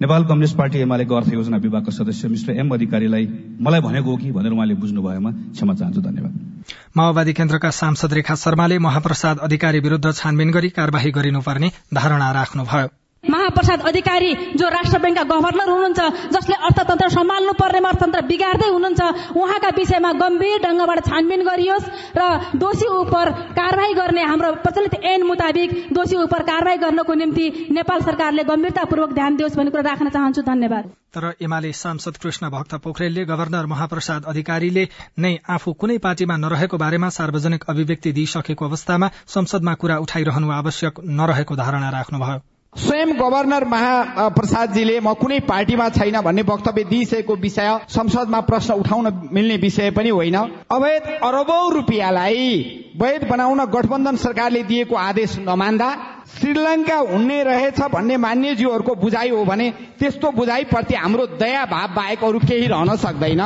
नेपाल 0.00 0.24
कम्युनिष्ट 0.24 0.56
पार्टी 0.56 0.78
एमालेको 0.78 1.14
अर्थ 1.14 1.32
योजना 1.32 1.56
विभागका 1.56 1.92
सदस्य 1.92 2.28
मिस्टर 2.28 2.52
एम 2.52 2.70
अधिकारीलाई 2.74 3.26
मलाई 3.60 3.80
भनेको 3.80 4.10
हो 4.10 4.16
कि 4.16 4.32
भनेर 4.32 4.52
उहाँले 4.52 4.74
बुझ्नु 4.74 5.02
भएमा 5.02 5.30
क्षमा 5.30 5.74
चाहन्छु 5.74 6.00
धन्यवाद। 6.00 6.64
माओवादी 6.96 7.32
केन्द्रका 7.32 7.70
सांसद 7.70 8.12
रेखा 8.12 8.34
शर्माले 8.34 8.78
महाप्रसाद 8.78 9.38
अधिकारी 9.38 9.80
विरूद्ध 9.80 10.12
छानबिन 10.12 10.50
गरी 10.50 10.68
कार्यवाही 10.70 11.10
गरिनुपर्ने 11.10 11.70
धारणा 11.94 12.30
राख्नुभयो। 12.32 12.88
महाप्रसाद 13.24 13.80
अधिकारी 13.86 14.34
जो 14.58 14.68
राष्ट्र 14.68 14.98
ब्याङ्कका 14.98 15.22
गभर्नर 15.30 15.68
हुनुहुन्छ 15.70 16.00
जसले 16.34 16.56
अर्थतन्त्र 16.68 17.08
सम्हाल्नु 17.10 17.52
पर्नेमा 17.54 17.88
अर्थतन्त्र 17.88 18.20
बिगार्दै 18.28 18.68
हुनुहुन्छ 18.68 19.00
उहाँका 19.38 19.70
विषयमा 19.78 20.12
गम्भीर 20.22 20.58
ढंगबाट 20.64 21.00
छानबिन 21.06 21.42
गरियोस् 21.48 21.86
र 22.18 22.26
दोषी 22.58 22.88
उप 22.92 23.14
कार्यवाही 23.58 23.94
गर्ने 23.94 24.22
हाम्रो 24.24 24.50
प्रचलित 24.66 24.94
ऐन 25.04 25.22
मुताबिक 25.22 25.70
दोषी 25.94 26.16
उप 26.18 26.34
कार्यवाही 26.50 26.78
गर्नको 26.84 27.14
निम्ति 27.22 27.46
नेपाल 27.72 28.00
सरकारले 28.02 28.44
गम्भीरतापूर्वक 28.44 29.12
ध्यान 29.14 29.36
दियोस् 29.36 29.56
भन्ने 29.56 29.70
कुरा 29.70 29.88
राख्न 29.90 30.08
चाहन्छु। 30.10 30.42
धन्यवाद। 30.42 30.84
तर 31.14 31.32
एमाले 31.40 31.72
सांसद 31.78 32.16
कृष्ण 32.22 32.50
भक्त 32.50 32.74
पोखरेलले 32.84 33.24
गवर्नर 33.24 33.66
महाप्रसाद 33.72 34.24
अधिकारीले 34.28 34.88
नै 35.18 35.34
आफू 35.48 35.72
कुनै 35.80 35.98
पार्टीमा 36.04 36.36
नरहेको 36.44 36.76
बारेमा 36.78 37.08
सार्वजनिक 37.18 37.70
अभिव्यक्ति 37.70 38.12
दिइसकेको 38.12 38.64
अवस्थामा 38.66 39.10
संसदमा 39.34 39.74
कुरा 39.82 39.98
उठाइरहनु 40.06 40.50
आवश्यक 40.52 41.06
नरहेको 41.20 41.56
धारणा 41.56 41.90
राख्नुभयो। 41.98 42.40
स्वयं 42.72 43.10
गभर्नर 43.12 43.64
महाप्रसादजीले 43.64 44.98
म 45.00 45.12
कुनै 45.14 45.38
पार्टीमा 45.44 45.88
छैन 45.90 46.20
भन्ने 46.20 46.42
वक्तव्य 46.42 46.84
दिइसकेको 46.84 47.34
विषय 47.36 47.68
संसदमा 47.88 48.40
प्रश्न 48.42 48.74
उठाउन 48.74 49.28
मिल्ने 49.32 49.56
विषय 49.56 49.90
पनि 49.90 50.08
होइन। 50.08 50.36
अवैध 50.72 51.02
अरबौं 51.22 51.72
रुपियाँलाई 51.72 52.48
वैध 52.96 53.28
बनाउन 53.28 53.64
गठबन्धन 53.66 54.16
सरकारले 54.16 54.62
दिएको 54.62 54.96
आदेश 54.96 55.36
नमान्दा 55.38 55.90
श्रीलङ्का 56.32 56.96
हुने 57.12 57.42
रहेछ 57.44 57.80
भन्ने 57.92 58.16
मान्यज्यूहरूको 58.16 58.94
बुझाइ 58.94 59.30
हो 59.30 59.44
भने 59.44 59.70
त्यस्तो 60.00 60.30
बुझाइप्रति 60.32 60.94
हाम्रो 60.94 61.26
दया 61.38 61.64
भाव 61.68 61.94
बाहेक 61.94 62.24
अरू 62.24 62.38
केही 62.40 62.66
रहन 62.66 62.96
सक्दैन। 62.96 63.42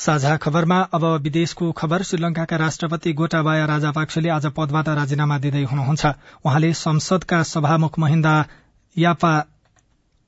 साझा 0.00 0.36
खबरमा 0.36 0.76
अब 0.94 1.04
विदेशको 1.22 1.70
खबर 1.72 2.02
श्रीलंकाका 2.02 2.56
राष्ट्रपति 2.56 3.12
गोटाबाया 3.12 3.64
राजापाक्सेले 3.66 4.28
आज 4.28 4.46
पदबाट 4.56 4.88
राजीनामा 4.88 5.36
दिँदै 5.38 5.64
हुनुहुन्छ। 5.64 6.06
उहाँले 6.44 6.72
संसदका 6.74 7.42
सभामुख 7.44 7.98
महिन्दा 7.98 8.32
यापा 8.96 9.32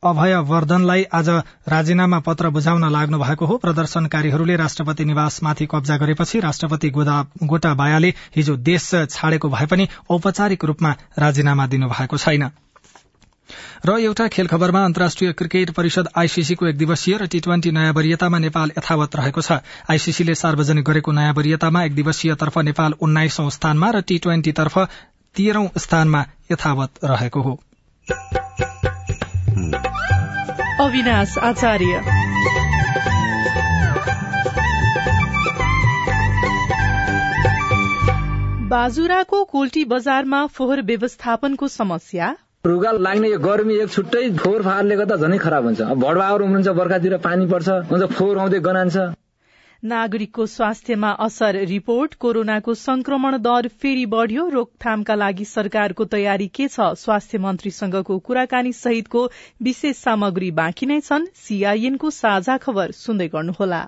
अभय 0.03 0.37
वर्धनलाई 0.45 1.03
आज 1.15 1.29
राजीनामा 1.69 2.19
पत्र 2.21 2.51
बुझाउन 2.51 2.85
लाग्नु 2.93 3.19
भएको 3.19 3.47
हो। 3.47 3.57
प्रदर्शनकारीहरूले 3.57 4.57
राष्ट्रपति 4.57 5.05
निवासमाथि 5.05 5.67
कब्जा 5.71 5.97
गरेपछि 5.97 6.41
राष्ट्रपति 6.41 6.91
गोटाबायाले 6.91 8.15
हिजो 8.37 8.57
देश 8.69 8.91
छाडेको 9.11 9.49
भए 9.49 9.67
पनि 9.67 9.89
औपचारिक 10.11 10.65
रूपमा 10.65 10.95
राजीनामा 11.19 11.67
दिनुभएको 11.67 12.17
छैन। 12.19 12.51
र 13.87 13.99
एउटा 13.99 14.29
खेल 14.29 14.47
खबरमा 14.47 14.85
अन्तर्राष्ट्रिय 14.85 15.33
क्रिकेट 15.33 15.71
परिषद 15.71 16.09
आईसीसीको 16.17 16.67
एक 16.67 16.77
दिवसीय 16.79 17.17
र 17.17 17.27
टी 17.27 17.41
ट्वेन्टी 17.41 17.71
नयाँ 17.71 17.93
वरियतामा 17.93 18.39
नेपाल 18.39 18.71
यथावत 18.79 19.17
रहेको 19.17 19.41
छ। 19.41 19.53
आईसीसीले 19.91 20.35
सार्वजनिक 20.35 20.85
गरेको 20.85 21.13
नयाँ 21.13 21.33
वरियतामा 21.33 21.85
एक 21.85 21.95
दिवसीयतर्फ 21.95 22.59
नेपाल 22.59 22.93
उन्नाइसौं 23.01 23.49
स्थानमा 23.51 23.91
र 23.91 24.01
टी 24.01 24.19
ट्वेन्टीतर्फ 24.19 24.79
तेह्रौं 25.37 25.67
स्थानमा 25.79 26.25
यथावत 26.53 26.91
रहेको 27.05 27.41
हो। 27.43 27.61
बाजुराको 38.69 39.45
कोल्टी 39.45 39.85
बजारमा 39.85 40.47
फोहोर 40.47 40.83
व्यवस्थापनको 40.83 41.69
समस्या। 41.69 42.37
रुगा 42.65 42.91
लाग्ने 42.95 43.29
यो 43.29 43.39
गर्मी 43.43 43.77
एक 43.83 43.91
छुट्टै 43.91 44.21
फोहोर 44.35 44.63
फाहोरले 44.63 44.97
गर्दा 44.99 45.17
झनै 45.19 45.39
खराब 45.45 45.65
हुन्छ। 45.67 45.87
भडभावर 46.03 46.43
उम्रिन्छ 46.43 46.75
बर्खातिर 46.79 47.17
पानी 47.25 47.47
पर्छ 47.53 47.79
हुन्छ 47.89 48.07
फोहोर 48.13 48.39
आउँदै 48.39 48.61
गनान्छ। 48.67 49.07
नागरिकको 49.83 50.47
स्वास्थ्यमा 50.53 51.11
असर 51.27 51.59
रिपोर्ट 51.71 52.15
कोरोनाको 52.23 52.75
संक्रमण 52.83 53.37
दर 53.47 53.69
फेरि 53.83 54.05
बढ़्यो। 54.13 54.45
रोकथामका 54.49 55.15
लागि 55.15 55.45
सरकारको 55.45 56.05
तयारी 56.15 56.47
के 56.49 56.69
छ? 56.69 56.87
स्वास्थ्य 57.03 57.39
मन्त्रीसँगको 57.39 58.19
कुराकानी 58.21 58.73
सहितको 58.83 59.25
विशेष 59.63 59.97
सामग्री 59.99 60.51
बाँकी 60.61 60.87
नै 60.87 61.01
छन्। 61.03 61.27
सीआईएनको 61.43 62.11
साझा 62.13 62.57
खबर 62.63 62.95
सुन्दै 63.01 63.29
गर्नुहोला। 63.35 63.83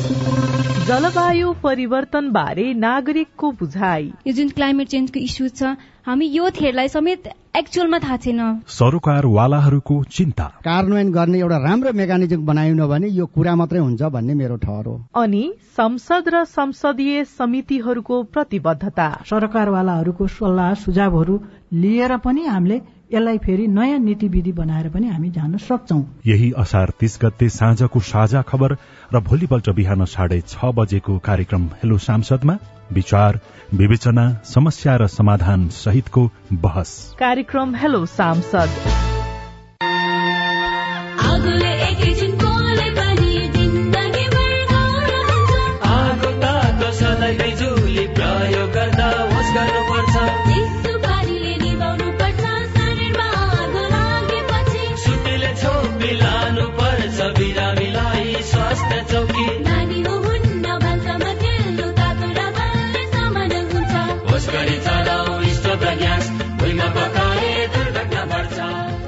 जलवायु 0.00 1.52
परिवर्तन 1.62 2.30
बारे 2.32 2.72
नागरिकको 2.74 3.50
बुझाइ। 3.52 4.04
यो 4.26 4.32
जुन 4.32 4.48
क्लाइमेट 4.50 4.88
चेन्जको 4.88 5.20
इस्यु 5.20 5.48
छ 5.48 5.76
हामी 6.06 6.26
यो 6.26 6.50
थेरलाई 6.50 6.88
समेत 6.88 7.28
एक्चुअलमा 7.56 7.98
थाहा 7.98 8.16
छैन। 8.16 8.40
सरोकारवालाहरूको 8.68 9.96
चिन्ता। 10.10 10.46
कार्यान्वयन 10.64 11.10
गर्ने 11.12 11.38
एउटा 11.38 11.58
राम्रो 11.64 11.92
मेकानिजम 11.92 12.46
बनाइनु 12.46 12.86
भने 12.88 13.08
यो 13.08 13.26
कुरा 13.26 13.54
मात्रै 13.56 13.80
हुन्छ 13.80 14.02
भन्ने 14.02 14.34
मेरो 14.34 14.56
ठहर 14.64 14.86
हो। 14.86 14.94
अनि 15.14 15.42
संसद 15.76 16.24
र 16.34 16.44
संसदीय 16.44 17.24
समितिहरूको 17.24 18.22
प्रतिबद्धता। 18.34 19.08
सरकारवालाहरूको 19.30 20.26
सल्लाह 20.26 20.74
सुझावहरू 20.84 21.40
लिएर 21.72 22.16
पनि 22.24 22.46
हामीले 22.46 22.80
यसलाई 23.12 23.38
फेरि 23.38 23.66
नयाँ 23.68 23.98
नीति 23.98 24.28
विधि 24.28 24.52
बनाएर 24.52 24.88
पनि 24.88 25.08
हामी 25.08 25.30
जान 25.30 25.56
सक्छौ। 25.58 25.98
यही 26.26 26.50
असार 26.58 26.92
तीस 27.00 27.18
गते 27.22 27.48
साँझको 27.48 28.00
साझा 28.00 28.42
खबर 28.42 28.76
र 29.14 29.20
भोलिपल्ट 29.20 29.70
बिहान 29.70 30.04
साढे 30.04 30.40
छ 30.40 30.70
बजेको 30.74 31.18
कार्यक्रम 31.18 31.66
हेलो 31.82 31.98
सांसदमा 31.98 32.58
विचार 32.92 33.40
विवेचना 33.74 34.30
समस्या 34.44 34.96
र 34.96 35.06
समाधान 35.08 35.68
सहितको 35.68 36.30
बहस। 36.52 37.14
कार्यक्रम 37.18 37.74
हेलो 37.74 38.06
सांसद। 38.06 39.19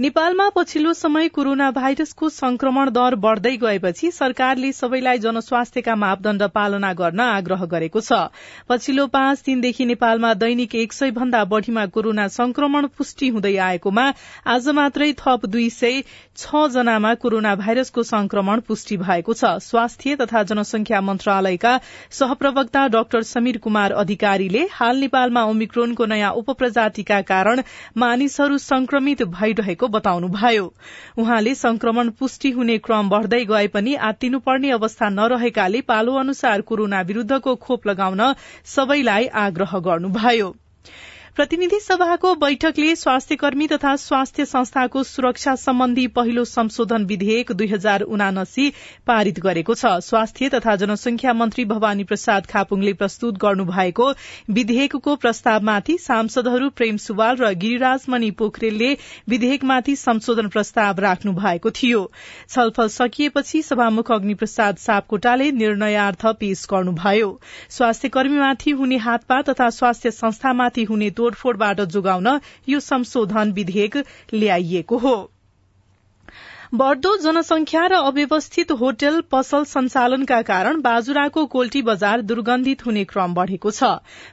नेपालमा 0.00 0.48
पछिल्लो 0.48 0.92
समय 0.92 1.28
कोरोना 1.28 1.70
भाइरसको 1.70 2.28
संक्रमण 2.30 2.90
दर 2.90 3.14
बढ़दै 3.14 3.50
गएपछि 3.56 4.10
सरकारले 4.10 4.70
सबैलाई 4.72 5.18
जनस्वास्थ्यका 5.18 5.96
मापदण्ड 5.96 6.42
पालना 6.54 6.92
गर्न 7.00 7.20
आग्रह 7.20 7.64
गरेको 7.66 8.00
छ। 8.00 8.20
पछिल्लो 8.68 9.06
पाँच 9.06 9.42
दिनदेखि 9.46 9.84
नेपालमा 9.86 10.32
दैनिक 10.34 10.74
एक 10.74 10.92
सय 10.92 11.10
भन्दा 11.10 11.44
बढ़ीमा 11.44 11.84
कोरोना 11.96 12.26
संक्रमण 12.30 12.86
पुष्टि 12.98 13.28
हुँदै 13.28 13.56
आएकोमा 13.58 14.06
आज 14.46 14.68
मात्रै 14.78 15.10
थप 15.18 15.44
दुई 15.48 15.68
सय 15.70 16.00
छ 16.36 16.64
जनामा 16.70 17.12
कोरोना 17.20 17.54
भाइरसको 17.56 18.02
संक्रमण 18.04 18.60
पुष्टि 18.68 18.96
भएको 18.96 19.34
छ। 19.34 19.52
स्वास्थ्य 19.66 20.16
तथा 20.16 20.42
जनसंख्या 20.44 21.00
मन्त्रालयका 21.02 21.74
सहप्रवक्ता 22.20 22.86
डाक्टर 22.96 23.28
समीर 23.34 23.58
कुमार 23.58 23.98
अधिकारीले 24.06 24.64
हाल 24.72 25.04
नेपालमा 25.04 25.44
ओमिक्रोनको 25.52 26.10
नयाँ 26.14 26.32
उपप्रजातिका 26.40 27.20
कारण 27.34 27.62
मानिसहरू 27.98 28.58
संक्रमित 28.64 29.28
भइरहेको 29.36 29.88
बताउनुभयो। 29.90 30.64
उहाँले 31.18 31.54
संक्रमण 31.54 32.10
पुष्टि 32.18 32.50
हुने 32.50 32.78
क्रम 32.78 33.08
बढ़दै 33.08 33.44
गए 33.44 33.66
पनि 33.68 33.94
आत्तिनुपर्ने 34.08 34.70
अवस्था 34.70 35.08
नरहेकाले 35.10 35.80
पालो 35.90 36.14
अनुसार 36.16 36.60
कोरोना 36.62 37.00
विरूद्धको 37.02 37.54
खोप 37.66 37.86
लगाउन 37.86 38.26
सबैलाई 38.70 39.26
आग्रह 39.42 39.78
गर्नुभयो। 39.84 40.54
प्रतिनिधि 41.40 41.78
सभाको 41.80 42.34
बैठकले 42.34 42.94
स्वास्थ्य 42.96 43.36
कर्मी 43.36 43.66
तथा 43.66 43.94
स्वास्थ्य 43.96 44.44
संस्थाको 44.44 45.02
सुरक्षा 45.02 45.54
सम्बन्धी 45.56 46.06
पहिलो 46.06 46.44
संशोधन 46.44 47.04
विधेयक 47.04 47.52
दुई 47.52 47.66
हजार 47.66 48.00
उनासी 48.06 48.68
पारित 49.06 49.38
गरेको 49.40 49.74
छ। 49.74 49.92
स्वास्थ्य 50.04 50.48
तथा 50.48 50.74
जनसंख्या 50.76 51.32
मन्त्री 51.32 51.64
भवानी 51.64 52.04
प्रसाद 52.04 52.46
खापुङले 52.46 52.92
प्रस्तुत 52.92 53.38
गर्नुभएको 53.38 54.08
विधेयकको 54.50 55.14
प्रस्तावमाथि 55.16 55.96
सांसदहरू 55.98 56.68
प्रेम 56.70 56.96
सुवाल 56.96 57.36
र 57.36 57.52
गिरिराजमणि 57.54 58.30
पोखरेलले 58.32 58.92
विधेयकमाथि 59.28 59.96
संशोधन 59.96 60.48
प्रस्ताव 60.48 61.00
राख्नु 61.00 61.32
भएको 61.32 61.70
थियो। 61.72 62.04
छलफल 62.50 62.88
सकिएपछि 62.90 63.62
सभामुख 63.62 64.12
अग्निप्रसाद 64.12 64.76
सापकोटाले 64.76 65.50
निर्णयार्थ 65.54 66.26
पेश 66.36 66.66
गर्नुभयो। 66.72 67.32
स्वास्थ्य 67.70 68.08
कर्मीमाथि 68.10 68.70
हुने 68.76 69.02
हातपात 69.08 69.50
तथा 69.50 69.70
स्वास्थ्य 69.70 70.10
संस्थामाथि 70.10 70.84
हुने 70.84 71.10
तोड़फोड़बाट 71.30 71.80
जोगाउन 71.88 72.38
यो 72.68 72.80
संशोधन 72.82 73.52
विधेयक 73.52 73.96
ल्याइएको 74.34 74.98
हो। 74.98 75.30
बढ़दो 76.74 77.16
जनसंख्या 77.16 77.86
र 77.86 77.94
अव्यवस्थित 78.00 78.70
होटल 78.72 79.20
पसल 79.30 79.64
संचालनका 79.64 80.40
कारण 80.42 80.80
बाजुराको 80.80 81.44
कोल्टी 81.46 81.82
बजार 81.82 82.20
दुर्गन्धित 82.22 82.86
हुने 82.86 83.04
क्रम 83.04 83.34
बढ़ेको 83.34 83.70
छ। 83.70 83.90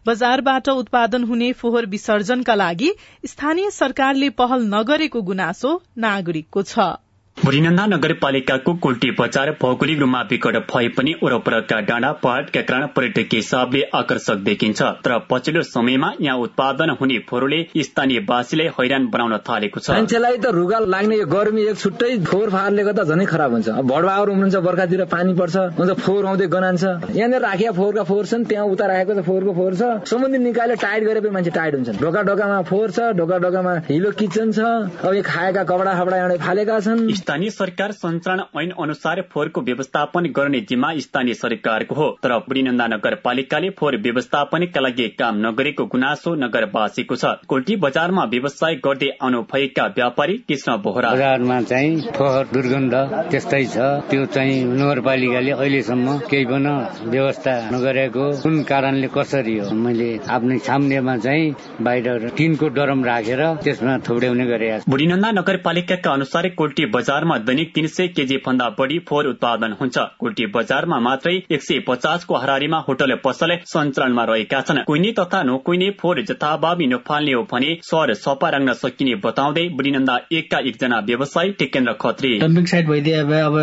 बजारबाट 0.07 0.69
उत्पादन 0.69 1.23
हुने 1.23 1.51
फोहोर 1.53 1.85
विसर्जनका 1.85 2.55
लागि 2.55 2.93
स्थानीय 3.25 3.69
सरकारले 3.71 4.29
पहल 4.29 4.69
नगरेको 4.69 5.21
गुनासो 5.21 5.81
नागरिकको 5.97 6.63
छ। 6.63 6.93
भुरीनन्दा 7.38 7.86
नगरपालिकाको 7.86 8.74
कुल्टी 8.84 9.10
बजार 9.17 9.50
भौगोलिक 9.62 10.00
रूपमा 10.00 10.22
विकट 10.29 10.56
भए 10.70 10.88
पनि 10.98 11.12
वरपरका 11.22 11.79
डाँडा 11.88 12.12
पहाड़का 12.24 12.62
कारण 12.62 12.86
पर्यटकीय 12.96 13.39
हिसाबले 13.39 13.82
आकर्षक 13.96 14.38
देखिन्छ। 14.48 14.82
तर 15.06 15.17
पछिल्लो 15.29 15.62
समयमा 15.63 16.12
यहाँ 16.22 16.38
उत्पादन 16.38 16.89
हुने 17.01 17.17
फोहोरले 17.29 17.60
स्थानीयवासीलाई 17.79 18.67
हैरान 18.79 19.06
बनाउन 19.13 19.38
थालेको 19.50 19.79
छ। 19.79 19.89
मान्छेलाई 19.91 20.38
त 20.38 20.51
रुगा 20.58 20.79
लाग्ने 20.89 21.17
यो 21.17 21.25
गर्मी 21.27 21.62
एक 21.70 21.77
छुट्टै 21.77 22.10
फोहोर 22.25 22.50
फाहोरले 22.50 22.84
गर्दा 22.84 23.03
झनै 23.06 23.25
खराब 23.29 23.51
हुन्छ। 23.53 23.70
भडभावर 23.86 24.29
उम्रिन्छ 24.29 24.56
बर्खातिर 24.67 25.06
पानी 25.06 25.34
पर्छ 25.38 25.56
हुन्छ 25.77 25.91
फोहोर 26.01 26.25
आउँदै 26.25 26.48
गनान्छ। 26.58 26.84
यहाँनिर 27.13 27.41
राखिया 27.46 27.72
फोहोरका 27.77 28.03
फोहोर 28.10 28.25
छन् 28.25 28.46
त्यहाँ 28.50 28.65
उता 28.65 28.86
राखेको 28.89 29.13
त 29.13 29.25
फोहोरको 29.29 29.53
फोहोर 29.53 29.74
छ। 29.77 30.10
समुद्री 30.10 30.41
निकायले 30.41 30.75
टाइट 30.82 31.03
गरेपछि 31.06 31.34
मान्छे 31.38 31.51
टाइट 31.53 31.74
हुन्छन्। 31.75 32.01
ढोका 32.01 32.22
ढोकामा 32.34 32.60
फोहोर 32.65 32.89
छ 32.98 33.00
ढोका 33.13 33.38
ढोकामा 33.46 33.74
हिलो 33.94 34.12
किचन 34.17 34.52
छ। 34.52 34.60
अब 35.06 35.21
खाएका 35.21 35.63
कपडा 35.69 35.93
खपडा 36.02 36.17
एउटा 36.17 36.43
फालेका 36.43 36.80
छन्। 36.82 37.26
स्थानीय 37.27 37.49
सरकार 37.49 37.91
सञ्चालन 37.91 38.41
ऐन 38.57 38.69
अनुसार 38.81 39.21
फोहोरको 39.31 39.61
व्यवस्थापन 39.61 40.25
गर्ने 40.35 40.59
जिम्मा 40.59 40.91
स्थानीय 40.97 41.33
सरकारको 41.33 41.95
हो। 41.95 42.05
तर 42.23 42.31
बुढीनन्दा 42.39 42.85
नगरपालिकाले 42.87 43.69
फोहोर 43.69 43.95
व्यवस्थापनका 43.97 44.81
लागि 44.81 45.07
काम 45.19 45.39
नगरेको 45.45 45.85
गुनासो 45.85 46.33
नगरवासीको 46.35 47.15
छ। 47.15 47.31
कोल्टी 47.47 47.75
बजारमा 47.83 48.23
व्यवसाय 48.33 48.75
गर्दै 48.85 49.09
आउनु 49.21 49.41
भएका 49.51 49.87
व्यापारी 49.97 50.37
कृष्ण 50.47 50.75
बोहरा। 50.85 51.11
बजारमा 51.11 51.59
चाहिँ 51.63 52.13
फोहोर 52.15 52.45
दुर्गन्ध 52.53 52.95
त्यस्तै 53.31 53.63
छ। 53.65 53.89
त्यो 54.07 54.25
चाहिँ 54.31 54.63
नगरपालिकाले 54.63 55.51
अहिलेसम्म 55.51 56.17
केही 56.31 56.45
पनि 56.45 56.73
व्यवस्था 57.11 57.57
नगरेको 57.75 58.29
कुन 58.39 58.63
कारणले 58.63 59.11
कसरी 59.17 59.57
हो? 59.57 59.67
मैले 59.75 60.09
आफ्नै 60.29 60.57
सामनेमा 60.69 61.17
चाहिँ 61.27 61.51
बाहिर 61.83 62.31
टिनको 62.37 62.71
डरम 62.79 63.03
राखेर 63.03 63.43
त्यसमा 63.67 63.97
थोड्याउने 64.07 64.45
गरेका 64.47 64.79
बुढीनन्दा 64.87 65.35
नगरपालिकाका 65.41 66.09
अनुसार 66.13 66.49
कोल्टी 66.57 66.85
बजारमा 67.17 67.38
दैनिक 67.39 67.73
तीन 67.73 67.88
सय 67.88 68.08
केजी 68.08 68.36
भन्दा 68.45 68.67
बढ़ी 68.77 68.97
फोहोर 69.10 69.27
उत्पादन 69.27 69.71
हुन्छ। 69.80 69.97
कुल्टी 70.19 70.45
बजारमा 70.53 70.99
मात्रै 70.99 71.34
एक 71.49 71.62
सय 71.63 71.80
पचासको 71.88 72.36
हरारीमा 72.38 72.80
होटल 72.88 73.13
पसल 73.23 73.56
सञ्चालनमा 73.65 74.23
रहेका 74.23 74.60
छन्। 74.62 74.80
कुइने 74.86 75.12
तथा 75.17 75.41
नकुइने 75.43 75.89
फोहोर 75.97 76.21
जथाभावी 76.23 76.88
नफाल्ने 76.88 77.34
हो 77.34 77.41
भने 77.51 77.77
सहर 77.82 78.13
सफा 78.15 78.49
राख्न 78.49 78.73
सकिने 78.75 79.15
बताउँदै 79.25 79.63
बुढीनन्दा 79.73 80.17
एकका 80.32 80.60
एकजना 80.69 80.99
व्यवसायी 81.10 81.51
टेकेन्द्र 81.60 81.93
खत्री। 81.97 82.38
डम्पिङ 82.39 82.65
साइट 82.67 82.86
भइदिए 82.88 83.23
भए 83.23 83.41
अब 83.41 83.58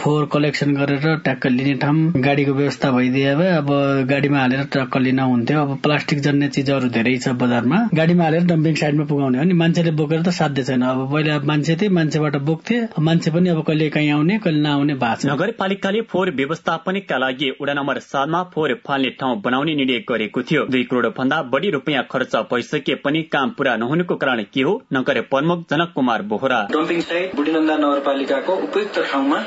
फोहोर 0.00 0.28
कलेक्सन 0.32 0.74
गरेर 0.76 1.16
ट्याक्क 1.26 1.46
लिने 1.48 1.74
ठाउँ 1.82 2.22
गाडीको 2.22 2.54
व्यवस्था 2.54 2.90
भइदिए 2.92 3.34
भए 3.34 3.50
अब 3.56 3.74
गाडीमा 4.10 4.38
हालेर 4.38 4.64
ट्रक्क 4.70 4.96
लिन 5.00 5.18
हुन्थ्यो। 5.20 5.58
अब 5.60 5.76
प्लास्टिक 5.82 6.20
जन्ने 6.20 6.48
चिजहरू 6.54 6.88
धेरै 6.94 7.16
छ 7.18 7.34
बजारमा। 7.42 7.82
गाडीमा 7.94 8.24
हालेर 8.24 8.46
डम्पिङ 8.46 8.74
साइडमा 8.76 9.04
पुगाउने 9.10 9.38
हो 9.38 9.44
नि। 9.44 9.58
मान्छेले 9.64 9.90
बोकेर 9.98 10.22
त 10.22 10.38
साध्य 10.38 10.62
छैन। 10.70 10.82
अब 10.84 11.04
पहिला 11.12 11.38
मान्छे 11.50 11.76
थिए 11.80 11.88
मान्छेबाट 11.98 12.36
बोक्थे। 12.46 12.78
मान्छे 13.00 13.30
पनि 13.30 13.48
अब 13.48 13.62
कहिले 13.64 13.88
काहीँ 13.90 14.10
आउने 14.12 14.36
कहिले 14.38 14.60
नआउने 14.60 14.94
भएको 14.94 15.20
छ 15.20 15.26
नगरपालिकाले 15.26 16.00
फोहोर 16.10 16.30
व्यवस्थापनका 16.30 17.18
लागि 17.18 17.50
वडा 17.60 17.74
नम्बर 17.74 17.98
सातमा 18.00 18.42
फोहोर 18.54 18.74
फाल्ने 18.86 19.10
ठाउँ 19.20 19.40
बनाउने 19.42 19.74
निर्णय 19.74 19.98
गरेको 20.08 20.42
थियो। 20.42 20.64
दुई 20.66 20.82
करोड़ 20.84 21.06
भन्दा 21.18 21.42
बढ़ी 21.52 21.70
रूपियाँ 21.70 22.02
खर्च 22.10 22.36
भइसके 22.52 22.94
पनि 23.04 23.22
काम 23.32 23.50
पूरा 23.50 23.76
नहुनुको 23.76 24.16
कारण 24.16 24.42
के 24.54 24.62
हो? 24.62 24.74
नगर 24.92 25.20
प्रमुख 25.32 25.64
जनक 25.70 25.92
कुमार 25.94 26.22
बोहरा। 26.30 26.60
डम्पिङ 26.72 27.00
साइट 27.02 27.34
बुढीनन्दा 27.36 27.76
नगरपालिकाको 27.76 28.56
उपयुक्त 28.68 28.98
ठाउँमा 29.10 29.38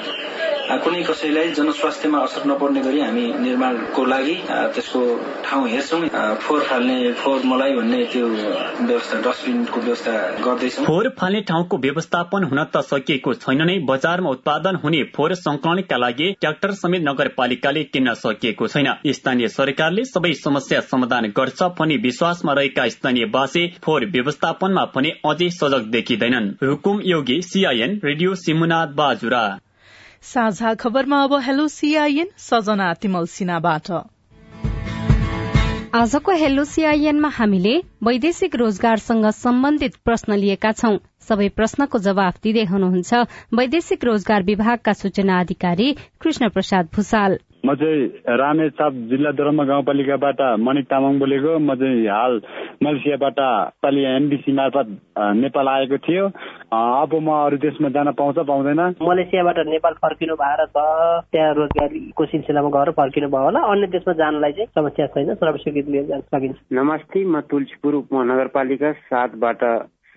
कुनै 0.63 1.02
कसैलाई 1.04 1.52
जनस्वास्थ्यमा 1.54 2.19
असर 2.23 2.45
नपर्ने 2.47 2.82
गरी 2.82 2.99
हामी 2.99 3.26
निर्माणको 3.39 4.04
लागि 4.06 4.36
त्यसको 4.47 5.02
ठाउँ 5.45 5.67
हेर्छौँ। 5.69 5.99
फोहोर 6.43 6.62
फाल्ने 6.69 6.97
फोहोर 7.13 7.41
मलाई 7.45 7.73
भन्ने 7.73 8.04
त्यो 8.13 8.28
व्यवस्था 8.28 9.19
डस्टबिनको 9.21 9.80
व्यवस्था 9.82 10.13
गर्दैछौँ। 10.45 10.86
फोहोर 10.86 11.10
फाल्ने 11.19 11.41
ठाउँको 11.49 11.78
व्यवस्थापन 11.78 12.43
हुन 12.43 12.63
त 12.65 12.84
सकिएको 12.84 13.34
छैन 13.43 13.62
नै 13.63 13.78
बजारमा 13.89 14.30
उत्पादन 14.30 14.76
हुने 14.84 15.04
फोहोर 15.15 15.34
संकलनका 15.36 15.97
लागि 15.97 16.32
ट्राक्टर 16.41 16.71
समेत 16.82 17.02
नगरपालिकाले 17.04 17.84
किन्न 17.93 18.13
सकिएको 18.23 18.67
छैन। 18.67 18.88
स्थानीय 19.13 19.47
सरकारले 19.49 20.06
सबै 20.06 20.34
समस्या 20.38 20.80
समाधान 20.88 21.28
गर्छ 21.38 21.69
भनी 21.80 21.97
विश्वासमा 21.99 22.54
रहेका 22.54 22.88
स्थानीयवासी 22.95 23.67
फोहोर 23.84 24.06
व्यवस्थापनमा 24.15 24.86
पनि 24.95 25.12
अझै 25.26 25.49
सजग 25.52 25.91
देखिँदैनन्। 25.91 26.49
Hukum 26.63 27.02
Yogi 27.06 27.41
CIN 27.43 27.99
radio 28.04 28.36
Simunath 28.38 28.95
Bajura. 28.95 29.43
साझा 30.23 30.73
खबरमा 30.75 31.17
अब 31.23 31.33
हेलो 31.45 31.67
सीआईएन 31.67 32.27
सजना 32.39 32.93
तिमल 33.01 33.25
सिन्हाबाट। 33.27 33.89
आजको 35.95 36.31
हेलो 36.33 36.63
सीआईएनमा 36.65 37.29
हामीले 37.29 37.73
वैदेशिक 38.03 38.55
रोजगारसँग 38.55 39.25
सम्बन्धित 39.38 39.95
प्रश्न 40.05 40.38
लिएका 40.38 40.71
छौं। 40.73 40.97
सबै 41.27 41.49
प्रश्नको 41.57 41.99
जवाफ 41.99 42.39
दिँदै 42.43 42.63
हुनुहुन्छ 42.71 43.13
वैदेशिक 43.53 44.05
रोजगार 44.05 44.43
विभागका 44.43 44.93
सूचना 44.93 45.39
अधिकारी 45.39 45.91
कृष्ण 46.21 46.49
प्रसाद 46.49 46.89
भूषाल। 46.95 47.38
म 47.65 47.75
चाहिँ 47.75 48.07
रामेछाप 48.39 48.93
जिल्ला 49.12 49.31
दोलमा 49.31 49.63
गाउँपालिकाबाट 49.63 50.41
मणिक 50.59 50.86
तामाङ 50.88 51.19
बोलेको। 51.19 51.59
म 51.59 51.75
चाहिँ 51.75 52.07
हाल 52.07 52.39
मलेसियाबाट 52.84 53.39
पालि 53.84 54.02
एनबिसी 54.06 54.52
मार्फत 54.54 54.88
नेपाल 55.39 55.67
आएको 55.67 55.98
थियो। 56.06 56.26
अब 56.74 57.13
म 57.15 57.30
अरू 57.36 57.58
देशमा 57.63 57.89
जान 57.96 58.12
पाउँछ 58.19 58.38
पाउँदैन। 58.50 58.82
मलेसियाबाट 59.02 59.58
नेपाल 59.67 59.93
फर्किनु 60.04 60.36
भएर 60.36 60.65
छ 60.67 60.84
त्यहाँ 61.32 61.54
रोजगारीको 61.56 62.26
सिलसिलामा 62.26 62.69
गएर 62.76 62.91
फर्किनु 63.00 63.28
भयो 63.30 63.43
होला। 63.43 63.60
अन्य 63.72 63.88
देशमा 63.96 64.13
जानलाई 64.19 64.52
चाहिँ 64.52 64.67
समस्या 64.76 65.08
छैन। 65.15 65.34
सर्वस्वीकृत 65.36 65.89
लिएर 65.89 66.06
जान 66.12 66.22
सकिन्छ। 66.28 66.58
नमस्ते 66.74 67.26
म 67.26 67.41
तुलसीपुर 67.50 67.93
उपमहानगरपालिका 67.96 68.91
सातबाट 69.08 69.63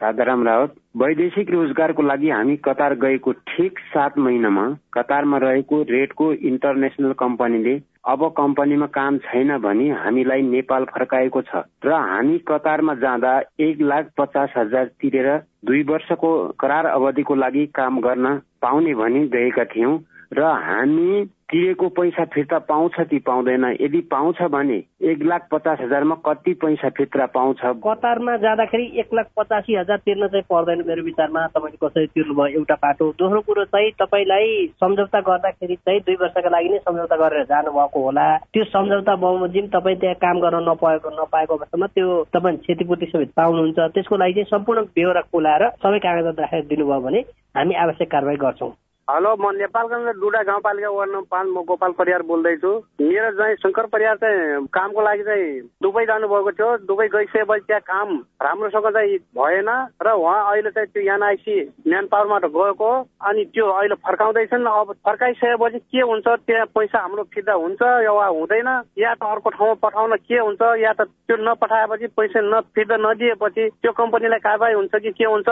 साधाराम 0.01 0.43
रावत। 0.47 0.73
वैदेशिक 0.97 1.51
रोजगारको 1.51 2.03
लागि 2.03 2.31
हामी 2.31 2.57
कतार 2.65 2.95
गएको 3.01 3.33
ठिक 3.49 3.79
सात 3.93 4.19
महिनामा 4.19 4.65
कतारमा 4.93 5.39
रहेको 5.39 5.77
रेडको 5.91 6.33
इन्टरनेसनल 6.51 7.13
कम्पनीले 7.23 7.75
अब 8.07 8.23
कम्पनीमा 8.37 8.87
काम 8.95 9.17
छैन 9.19 9.49
भने 9.59 9.89
हामीलाई 9.91 10.43
नेपाल 10.43 10.85
फर्काएको 10.85 11.41
छ 11.43 11.63
र 11.85 11.93
हामी 11.93 12.39
कतारमा 12.49 12.95
जाँदा 12.95 13.33
एक 13.61 13.81
लाख 13.83 14.11
पचास 14.19 14.53
हजार 14.57 14.85
तिरेर 15.01 15.29
दुई 15.67 15.83
वर्षको 15.83 16.31
करार 16.61 16.87
अवधिको 16.87 17.35
लागि 17.35 17.67
काम 17.75 17.99
गर्न 18.01 18.35
पाउने 18.63 18.95
भनी 18.95 19.27
गएका 19.29 19.65
थियौँ। 19.75 19.99
र 20.33 20.43
हामी 20.43 21.25
तिरेको 21.47 21.89
पैसा 21.89 22.25
फिर्ता 22.25 22.59
पाउँछ 22.59 22.95
कि 23.11 23.19
पाउँदैन। 23.19 23.65
यदि 23.81 24.01
पाउँछ 24.11 24.43
भने 24.51 24.77
एक 25.11 25.23
लाख 25.23 25.47
पचास 25.53 25.79
हजारमा 25.81 26.15
कति 26.27 26.53
पैसा 26.55 26.89
फिर्ता 26.89 27.27
पाउँछ? 27.27 27.61
कतारमा 27.85 28.37
जाँदाखेरि 28.37 28.87
एक 29.01 29.15
लाख 29.15 29.27
पचासी 29.39 29.75
हजार 29.77 29.99
तिर्न 29.99 30.27
चाहिँ 30.27 30.43
पर्दैन 30.51 30.83
मेरो 30.87 31.03
विचारमा। 31.03 31.47
तपाईँले 31.47 31.79
कसरी 31.87 32.07
तिर्नुभयो 32.07 32.59
एउटा 32.59 32.75
बाटो? 32.75 33.11
दोस्रो 33.19 33.41
कुरो 33.41 33.65
चाहिँ 33.65 33.91
तपाईँलाई 34.03 34.67
सम्झौता 34.83 35.21
गर्दाखेरि 35.21 35.77
चाहिँ 35.77 36.01
दुई 36.01 36.15
वर्षका 36.21 36.51
लागि 36.51 36.69
नै 36.69 36.79
सम्झौता 36.79 37.17
गरेर 37.17 37.45
जानुभएको 37.45 38.03
होला। 38.03 38.27
त्यो 38.53 38.65
सम्झौता 38.65 39.15
बमोजिम 39.15 39.67
तपाईँ 39.71 39.97
त्यहाँ 39.97 40.19
काम 40.19 40.41
गर्न 40.41 40.69
नपाएको 40.69 41.11
नपाएको 41.23 41.55
अवस्थामा 41.55 41.87
त्यो 41.87 42.09
तपाईँ 42.35 42.57
क्षतिपूर्ति 42.57 43.07
समेत 43.07 43.31
पाउनुहुन्छ। 43.37 43.79
त्यसको 43.95 44.17
लागि 44.17 44.35
चाहिँ 44.35 44.51
सम्पूर्ण 44.51 44.83
बेहोरा 44.91 45.23
खुलाएर 45.31 45.69
सबै 45.79 45.99
कागजात 45.99 46.41
राखेर 46.41 46.67
दिनुभयो 46.67 47.01
भने 47.01 47.21
हामी 47.55 47.75
आवश्यक 47.75 48.11
कारवाही 48.11 48.37
गर्छौँ। 48.37 48.73
हेलो 49.07 49.35
म 49.39 49.51
नेपालगञ्ज 49.55 50.19
डुडा 50.19 50.43
गाउँपालिका 50.43 50.89
वार्ड 50.91 51.11
नम्बर 51.11 51.31
पाँच 51.31 51.47
म 51.55 51.63
गोपाल 51.63 51.93
परियार 51.95 52.23
बोल्दैछु। 52.27 52.71
मेरो 53.07 53.31
चाहिँ 53.39 53.55
शङ्कर 53.63 53.87
परियार 53.87 54.17
चाहिँ 54.19 54.67
कामको 54.75 55.01
लागि 55.07 55.23
चाहिँ 55.23 55.47
दुबई 55.79 56.05
जानुभएको 56.11 56.51
थियो। 56.59 56.71
दुबई 56.91 57.07
गइसकेपछि 57.15 57.67
त्यहाँ 57.71 57.87
काम 57.87 58.09
राम्रोसँग 58.43 58.89
चाहिँ 58.99 59.19
भएन 59.39 59.71
र 60.03 60.11
उहाँ 60.11 60.51
अहिले 60.51 60.71
चाहिँ 60.75 60.91
त्यो 60.91 61.03
एनआइसी 61.15 61.55
म्यान 61.87 62.07
पावरबाट 62.11 62.51
गएको 62.51 62.91
अनि 63.31 63.45
त्यो 63.55 63.67
अहिले 63.79 63.95
फर्काउँदैछन्। 63.95 64.67
अब 64.75 64.91
फर्काइसकेपछि 65.07 65.79
के 65.79 66.03
हुन्छ? 66.03 66.27
त्यहाँ 66.27 66.67
पैसा 66.75 66.99
हाम्रो 66.99 67.23
फिर्ता 67.31 67.55
हुन्छ 67.63 67.83
या 68.11 68.11
हुँदैन? 68.11 68.69
या 68.99 69.15
त 69.15 69.23
अर्को 69.23 69.51
ठाउँमा 69.55 69.79
पठाउन 69.87 70.17
के 70.27 70.35
हुन्छ? 70.35 70.63
या 70.83 70.93
त 70.99 71.07
त्यो 71.31 71.37
नपठाएपछि 71.47 72.07
पैसा 72.19 72.43
न 72.43 72.61
फिर्ता 72.75 72.97
नदिएपछि 73.07 73.71
त्यो 73.71 73.93
कम्पनीलाई 74.03 74.43
कारवाही 74.43 74.75
हुन्छ 74.75 74.95
कि 74.99 75.11
के 75.15 75.31
हुन्छ? 75.31 75.49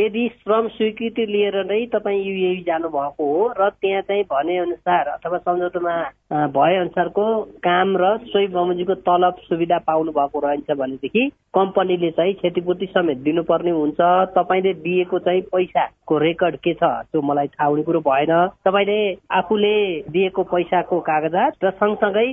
यदि 0.00 0.24
श्रम 0.40 0.68
स्वीकृति 0.80 1.26
लिएर 1.28 1.56
नै 1.68 1.84
तपाईँ 1.92 2.24
युएई 2.24 2.64
जानु 2.64 2.92
भएको 2.94 3.24
हो 3.26 3.46
र 3.58 3.68
त्यहाँ 3.76 4.02
चाहिँ 4.02 4.24
भने 4.24 4.58
अनुसार 4.58 5.08
अथवा 5.08 5.38
सम्झौतामा 5.40 5.94
भए 6.32 6.76
अनुसारको 6.76 7.24
काम 7.64 7.96
र 8.00 8.16
सोही 8.26 8.46
बमोजिमको 8.48 8.94
तलब 9.06 9.34
सुविधा 9.44 9.78
पाउनु 9.86 10.12
भएको 10.12 10.38
रहन्छ 10.40 10.76
भनेदेखि 10.78 11.28
कम्पनीले 11.54 12.10
चाहिँ 12.10 12.34
क्षतिपूर्ति 12.34 12.86
समेत 12.86 13.18
दिनुपर्ने 13.22 13.70
हुन्छ। 13.70 14.00
तपाईँले 14.34 14.72
दिएको 14.82 15.18
चाहिँ 15.18 15.42
पैसाको 15.52 16.18
रेकर्ड 16.18 16.56
के 16.64 16.72
छ 16.74 16.82
त्यो 17.12 17.22
मलाई 17.22 17.46
थाहा 17.46 17.68
हुने 17.68 17.82
कुरो 17.82 18.00
भएन। 18.08 18.32
तपाईँले 18.66 18.98
आफूले 19.38 19.74
दिएको 20.10 20.42
पैसाको 20.42 21.00
कागजात 21.00 21.64
र 21.64 21.70
सँगसँगै 21.70 22.26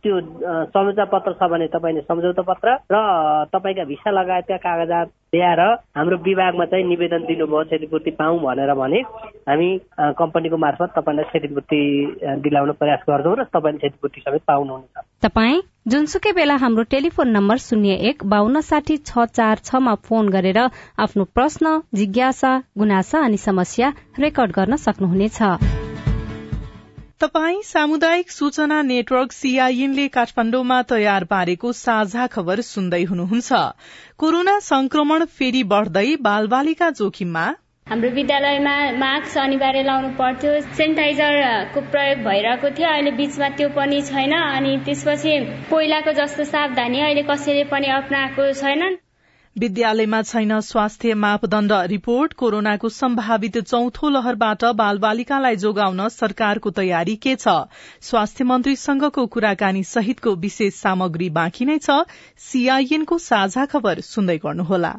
त्यो 0.00 0.20
सम्झौता 0.70 1.04
पत्र 1.12 1.32
छ 1.34 1.50
भने 1.50 1.66
तपाईँले 1.74 2.00
सम्झौता 2.08 2.42
पत्र 2.46 2.76
र 2.92 3.02
तपाईँका 3.52 3.84
भिसा 3.90 4.10
लगायतका 4.10 4.56
कागजात 4.56 5.10
ल्याएर 5.34 5.60
हाम्रो 5.96 6.16
विभागमा 6.24 6.64
चाहिँ 6.70 6.84
निवेदन 6.86 7.22
दिनुभयो 7.26 7.64
क्षतिपूर्ति 7.64 8.10
पाऊँ 8.20 8.40
भनेर 8.40 8.72
भने 8.80 9.00
हामी 9.48 9.68
कम्पनीको 10.16 10.56
मार्फत 10.56 10.92
तपाईँलाई 10.96 11.24
क्षतिपूर्ति 11.28 11.80
दिलाउन 12.44 12.72
प्रयास 12.80 13.04
गर्छौँ। 13.08 13.31
र 13.34 13.44
तपाईँले 13.44 13.78
क्षतिपूर्ति 13.78 14.20
समेत 14.20 14.42
पाउनुहुनेछ। 14.46 15.04
तपाईँ 15.22 15.60
जुनसुकै 15.88 16.32
बेला 16.32 16.56
हाम्रो 16.56 16.82
टेलिफोन 16.84 17.28
नम्बर 17.28 17.56
शून्य 17.58 17.92
एक 18.08 18.24
बान्न 18.24 18.60
साठी 18.60 18.96
छ 18.96 19.24
चार 19.34 19.58
छमा 19.64 19.94
फोन 20.06 20.28
गरेर 20.28 20.58
आफ्नो 20.98 21.24
प्रश्न 21.34 21.80
जिज्ञासा 21.94 22.52
गुनासा 22.78 23.24
अनि 23.24 23.36
समस्या 23.36 23.92
रेकर्ड 24.18 24.52
गर्न 24.52 24.76
सक्नुहुनेछ। 24.76 25.40
तपाई 27.20 27.60
सामुदायिक 27.64 28.30
सूचना 28.30 28.82
नेटवर्क 28.82 29.32
सीआईएनले 29.32 30.06
काठमाण्डुमा 30.08 30.82
तयार 30.82 31.24
पारेको 31.24 31.72
साझा 31.72 32.26
खबर 32.26 32.60
सुन्दै 32.60 33.02
हुनुहुन्छ। 33.04 33.52
कोरोना 34.18 34.58
संक्रमण 34.58 35.24
फेरि 35.24 35.62
बढ़दै 35.62 36.08
बालबालिका 36.20 36.90
जोखिममा 36.90 37.44
हाम्रो 37.86 38.08
विद्यालयमा 38.10 38.74
मास्क 38.96 39.38
अनिवार्य 39.38 39.82
लाउनु 39.82 40.08
पर्थ्यो। 40.18 40.50
सेनिटाइजरको 40.76 41.80
प्रयोग 41.92 42.22
भइरहेको 42.24 42.70
थियो। 42.78 42.88
अहिले 42.88 43.10
बीचमा 43.18 43.48
त्यो 43.58 43.68
पनि 43.68 44.00
छैन। 44.02 44.32
अनि 44.32 44.76
त्यसपछि 44.86 45.34
पहिलाको 45.70 46.12
जस्तो 46.12 46.44
सावधानी 46.44 47.00
अहिले 47.00 47.22
कसैले 47.22 47.64
पनि 47.74 47.90
अप्नाएको 47.96 48.46
छैनन्। 48.62 48.96
विद्यालयमा 49.56 50.22
छैन 50.22 50.60
स्वास्थ्य 50.70 51.14
मापदण्ड 51.26 51.72
रिपोर्ट। 51.92 52.32
कोरोनाको 52.32 52.88
सम्भावित 52.88 53.58
चौथो 53.66 54.08
लहरबाट 54.08 54.64
बालबालिकालाई 54.80 55.56
जोगाउन 55.66 56.08
सरकारको 56.16 56.70
तयारी 56.80 57.16
के 57.20 57.36
छ? 57.36 57.60
स्वास्थ्य 58.00 58.44
मन्त्रीसँगको 58.44 59.26
कुराकानी 59.26 59.84
सहितको 59.84 60.36
विशेष 60.48 60.74
सामग्री 60.80 61.30
बाँकी 61.36 61.64
नै 61.64 61.78
छ। 61.78 62.02
सीआईएनको 62.48 63.24
साझा 63.28 63.66
खबर 63.66 64.06
सुन्दै 64.08 64.38
गर्नुहोला। 64.38 64.98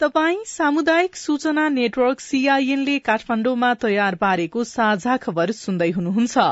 तपाई 0.00 0.34
सामुदायिक 0.46 1.14
सूचना 1.16 1.68
नेटवर्क 1.68 2.20
सीआईएनले 2.20 2.96
काठमाण्डुमा 2.98 3.68
तयार 3.74 4.14
पारेको 4.14 4.64
साझा 4.64 5.14
खबर 5.16 5.52
सुन्दै 5.52 5.88
हुनुहुन्छ। 5.90 6.44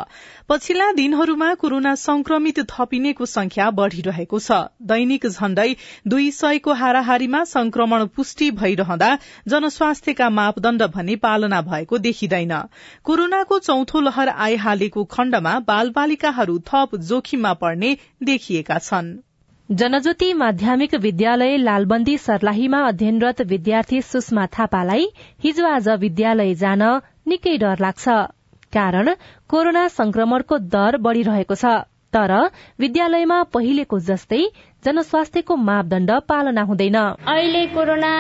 पछिल्ला 0.49 0.87
दिनहरूमा 0.93 1.49
कोरोना 1.55 1.95
संक्रमित 2.03 2.61
थपिनेको 2.71 3.27
संख्या 3.27 3.67
बढ़िरहेको 3.81 4.39
छ। 4.39 4.61
दैनिक 4.93 5.27
झण्डै 5.27 5.67
दुई 6.07 6.31
सयको 6.31 6.73
हाराहारीमा 6.75 7.43
संक्रमण 7.53 8.07
पुष्टि 8.17 8.51
भइरहँदा 8.63 9.11
जनस्वास्थ्यका 9.49 10.31
मापदण्ड 10.31 10.87
भने 10.97 11.17
पालना 11.27 11.61
भएको 11.69 11.99
देखिँदैन। 11.99 12.57
कोरोनाको 13.05 13.59
चौथो 13.69 14.01
लहर 14.01 14.33
आइहालेको 14.49 15.05
खण्डमा 15.13 15.55
बालबालिकाहरू 15.69 16.59
थप 16.73 16.97
जोखिममा 17.05 17.55
पर्ने 17.61 17.97
देखिएका 18.23 18.79
छनृ। 18.81 19.34
जनज्योति 19.71 20.33
माध्यमिक 20.33 20.95
विद्यालय 20.95 21.57
लालबन्दी 21.57 22.17
सर्लाहीमा 22.19 22.81
अध्ययनरत 22.87 23.41
विद्यार्थी 23.43 24.01
सुषमा 24.03 24.45
थापालाई 24.47 25.07
हिजो 25.45 25.67
आज 25.67 25.89
विद्यालय 26.01 26.55
जान 26.55 26.83
निकै 27.29 27.57
डर 27.57 27.81
लाग्छ। 27.81 28.05
कारण 28.73 29.09
कोरोना 29.49 29.87
संक्रमणको 29.89 30.59
दर 30.75 30.97
बढ़िरहेको 31.07 31.55
छ। 31.55 31.73
तर 32.13 32.33
विद्यालयमा 32.79 33.43
पहिलेको 33.55 33.99
जस्तै 34.09 34.43
जनस्वास्थ्यको 34.85 35.57
मापदण्ड 35.57 36.11
पालना 36.29 36.63
हुँदैन। 36.69 36.97
अहिले 37.27 37.65
कोरोना 37.75 38.13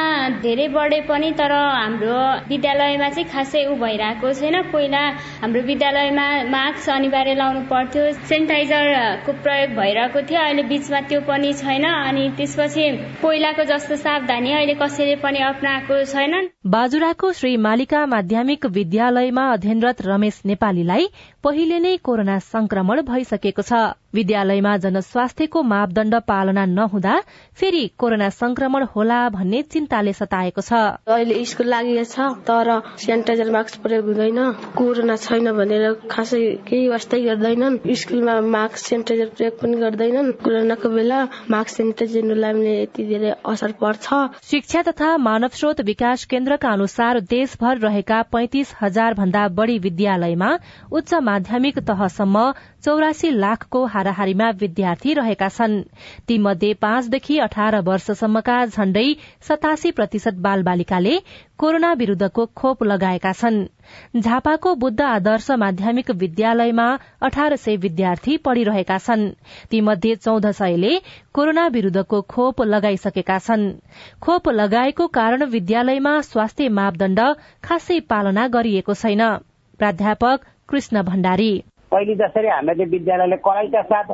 धेरै 0.42 0.68
बढे 0.76 1.00
पनि 1.08 1.30
तर 1.38 1.52
हाम्रो 1.52 2.20
विद्यालयमा 2.48 3.08
चाहिँ 3.08 3.28
खासै 3.32 3.64
ऊ 3.66 3.74
भइरहेको 3.82 4.32
छैन। 4.40 4.56
पहिला 4.72 5.02
हाम्रो 5.42 5.60
विद्यालयमा 5.70 6.26
मास्क 6.54 6.88
अनिवार्य 6.90 7.34
लाउनु 7.34 7.60
पर्थ्यो। 7.72 8.02
सेनिटाइजरको 8.28 9.32
प्रयोग 9.44 9.70
भइरहेको 9.76 10.20
थियो। 10.24 10.40
अहिले 10.40 10.62
बीचमा 10.72 11.00
त्यो 11.08 11.20
पनि 11.28 11.52
छैन। 11.54 11.84
अनि 11.84 12.24
त्यसपछि 12.36 12.84
पहिलाको 13.22 13.64
जस्तो 13.64 13.96
सावधानी 14.04 14.52
अहिले 14.52 14.74
कसैले 14.80 15.16
पनि 15.24 15.38
अप्नाएको 15.50 16.02
छैनन्। 16.12 16.48
बाजुराको 16.74 17.32
श्री 17.32 17.56
मालिका 17.66 18.06
माध्यमिक 18.06 18.66
विद्यालयमा 18.78 19.44
अध्ययनरत 19.52 20.02
रमेश 20.06 20.40
नेपालीलाई 20.46 21.06
पहिले 21.44 21.78
नै 21.78 21.96
कोरोना 22.04 22.38
संक्रमण 22.46 23.02
भइसकेको 23.12 23.62
छ। 23.62 23.84
विद्यालयमा 24.14 24.76
जनस्वास्थ्यको 24.84 25.62
मापदण्ड 25.64 26.14
पालना 26.28 26.64
नहुँदा 26.66 27.14
फेरि 27.58 27.84
कोरोना 27.98 28.28
संक्रमण 28.30 28.84
होला 28.94 29.18
भन्ने 29.30 29.62
चिन्ताले 29.72 30.12
सताएको 30.14 30.60
छ। 30.60 30.72
अहिले 31.08 31.44
स्कुल 31.44 31.68
लागि 31.68 32.04
छ 32.04 32.28
तर 32.48 32.70
सेनिटाइजर 33.04 33.50
मास्क 33.50 33.80
प्रयोग 33.82 34.04
हुँदैन 34.06 34.40
कोरोना 34.76 35.16
छैन 35.16 35.52
भनेर 35.58 35.84
खासै 36.10 36.42
केही 36.68 36.88
वास्तै 36.88 37.20
गर्दैनन्। 37.24 37.78
स्कुलमा 37.94 38.40
मास्क 38.54 38.76
सेनिटाइजर 38.84 39.28
प्रयोग 39.36 39.58
पनि 39.60 39.76
गर्दैनन्। 39.80 40.32
कोरोनाको 40.44 40.88
बेला 40.90 41.22
मास्क 41.50 41.76
सेनिटाइजर 41.76 42.22
नलाउने 42.24 42.74
यति 42.80 43.04
धेरै 43.04 43.34
असर 43.44 43.72
पर्छ। 43.82 44.06
शिक्षा 44.50 44.82
तथा 44.88 45.16
मानव 45.18 45.52
स्रोत 45.54 45.80
विकास 45.84 46.24
केन्द्रका 46.30 46.70
अनुसार 46.72 47.20
देशभर 47.30 47.78
रहेका 47.78 48.22
पैंतिस 48.32 48.74
हजार 48.82 49.14
भन्दा 49.14 49.46
बढ़ी 49.58 49.78
विद्यालयमा 49.80 50.50
उच्च 50.92 51.14
माध्यमिक 51.24 51.78
तहसम्म 51.88 52.50
चौरासी 52.84 53.30
लाखको 53.32 53.84
हाराहारीमा 54.04 54.48
विद्यार्थी 54.50 55.12
रहेका 55.14 55.48
छन्। 55.48 55.82
तीमध्ये 56.28 56.72
पाँचदेखि 56.74 57.38
अठार 57.38 57.80
वर्षसम्मका 57.80 58.64
झण्डै 58.66 59.06
सतासी 59.40 59.90
प्रतिशत 59.90 60.34
बाल 60.36 60.62
बालिकाले 60.62 61.16
कोरोना 61.58 61.92
विरूद्धको 61.92 62.46
खोप 62.46 62.82
लगाएका 62.84 63.32
छन्। 63.32 63.64
झापाको 64.20 64.74
बुद्ध 64.74 65.00
आदर्श 65.00 65.50
माध्यमिक 65.50 66.10
विद्यालयमा 66.10 66.86
अठार 67.22 67.56
सय 67.56 67.76
विद्यार्थी 67.76 68.36
पढ़िरहेका 68.36 68.98
छन्। 68.98 69.28
तीमध्ये 69.70 70.14
चौध 70.16 70.50
सयले 70.52 71.00
कोरोना 71.32 71.66
विरूद्धको 71.66 72.20
खोप 72.22 72.62
लगाइसकेका 72.62 73.38
छन्। 73.38 73.70
खोप 74.20 74.48
लगाएको 74.48 75.06
कारण 75.06 75.44
विद्यालयमा 75.44 76.20
स्वास्थ्य 76.20 76.68
मापदण्ड 76.68 77.20
खासै 77.64 78.00
पालना 78.00 78.48
गरिएको 78.48 78.94
छैन। 78.94 79.22
प्राध्यापक 79.78 80.40
कृष्ण 80.68 81.02
भण्डारी। 81.02 81.52
पहिले 81.94 82.14
जसरी 82.18 82.48
हामीले 82.48 82.84
विद्यालयले 82.90 83.36
कडाइका 83.46 83.82
साथ 83.86 84.08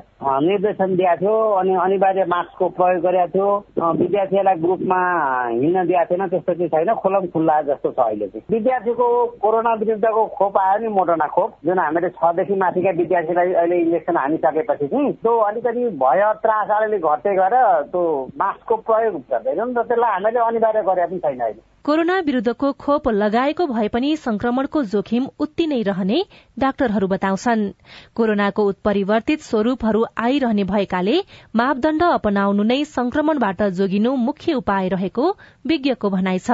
निर्देशन 0.45 0.97
दिएको 0.97 1.17
थियो 1.21 1.35
अनि 1.59 1.75
अनिवार्य 1.81 2.25
मास्कको 2.29 2.69
प्रयोग 2.77 3.03
गरेको 3.03 3.29
थियो। 3.35 3.93
विद्यार्थीहरूलाई 4.01 4.57
ग्रुपमा 4.61 5.01
हिँड्न 5.49 5.87
दिएको 5.89 6.05
थिएन 6.11 6.27
त्यस्तो 6.29 6.55
चाहिँ 6.55 6.69
छैन 6.69 6.95
खोलम 7.01 7.27
खुल्ला 7.33 7.61
जस्तो 7.71 7.91
छ 7.91 7.99
अहिले 8.01 8.29
चाहिँ। 8.29 8.45
विद्यार्थीको 8.51 9.07
कोरोना 9.41 9.73
विरुद्धको 9.81 10.27
खोप 10.37 10.59
आयो 10.59 10.79
नि 10.83 10.89
मोडर्ना 10.99 11.27
खोप 11.33 11.51
जुन 11.67 11.79
हामीले 11.79 12.09
छदेखि 12.21 12.55
माथिका 12.61 12.91
विद्यार्थीलाई 13.01 13.53
अहिले 13.55 13.81
इन्जेक्सन 13.81 14.17
हानिसकेपछि 14.17 14.87
चाहिँ 14.87 15.13
त्यो 15.25 15.37
अलिकति 15.49 15.89
भय 16.05 16.23
त्रास 16.45 16.77
अलिअलि 16.77 16.99
घट्दै 17.01 17.35
गएर 17.41 17.57
त्यो 17.91 18.05
मास्कको 18.37 18.77
प्रयोग 18.91 19.19
गर्दैनौँ 19.33 19.67
नि 19.67 19.75
त 19.75 19.89
त्यसलाई 19.89 20.13
हामीले 20.13 20.41
अनिवार्य 20.47 20.83
गरेका 20.83 21.07
पनि 21.07 21.19
छैन 21.19 21.41
अहिले। 21.41 21.63
कोरोना 21.85 22.19
विरूद्धको 22.21 22.73
खोप 22.77 23.09
लगाएको 23.09 23.67
भए 23.67 23.89
पनि 23.89 24.17
संक्रमणको 24.17 24.83
जोखिम 24.93 25.27
उत्ति 25.41 25.67
नै 25.67 25.83
रहने 25.83 26.23
डाक्टरहरू 26.59 27.07
बताउँछन्। 27.09 27.70
कोरोनाको 28.17 28.63
उत्परिवर्तित 28.65 29.41
स्वरूपहरू 29.41 30.05
आइरहने 30.19 30.65
भएकाले 30.65 31.17
मापदण्ड 31.57 32.03
अपनाउनु 32.03 32.63
नै 32.63 32.83
संक्रमणबाट 32.85 33.63
जोगिनु 33.79 34.15
मुख्य 34.27 34.55
उपाय 34.55 34.89
रहेको 34.89 35.25
विज्ञको 35.67 36.11
भनाइ 36.11 36.39
छ। 36.39 36.51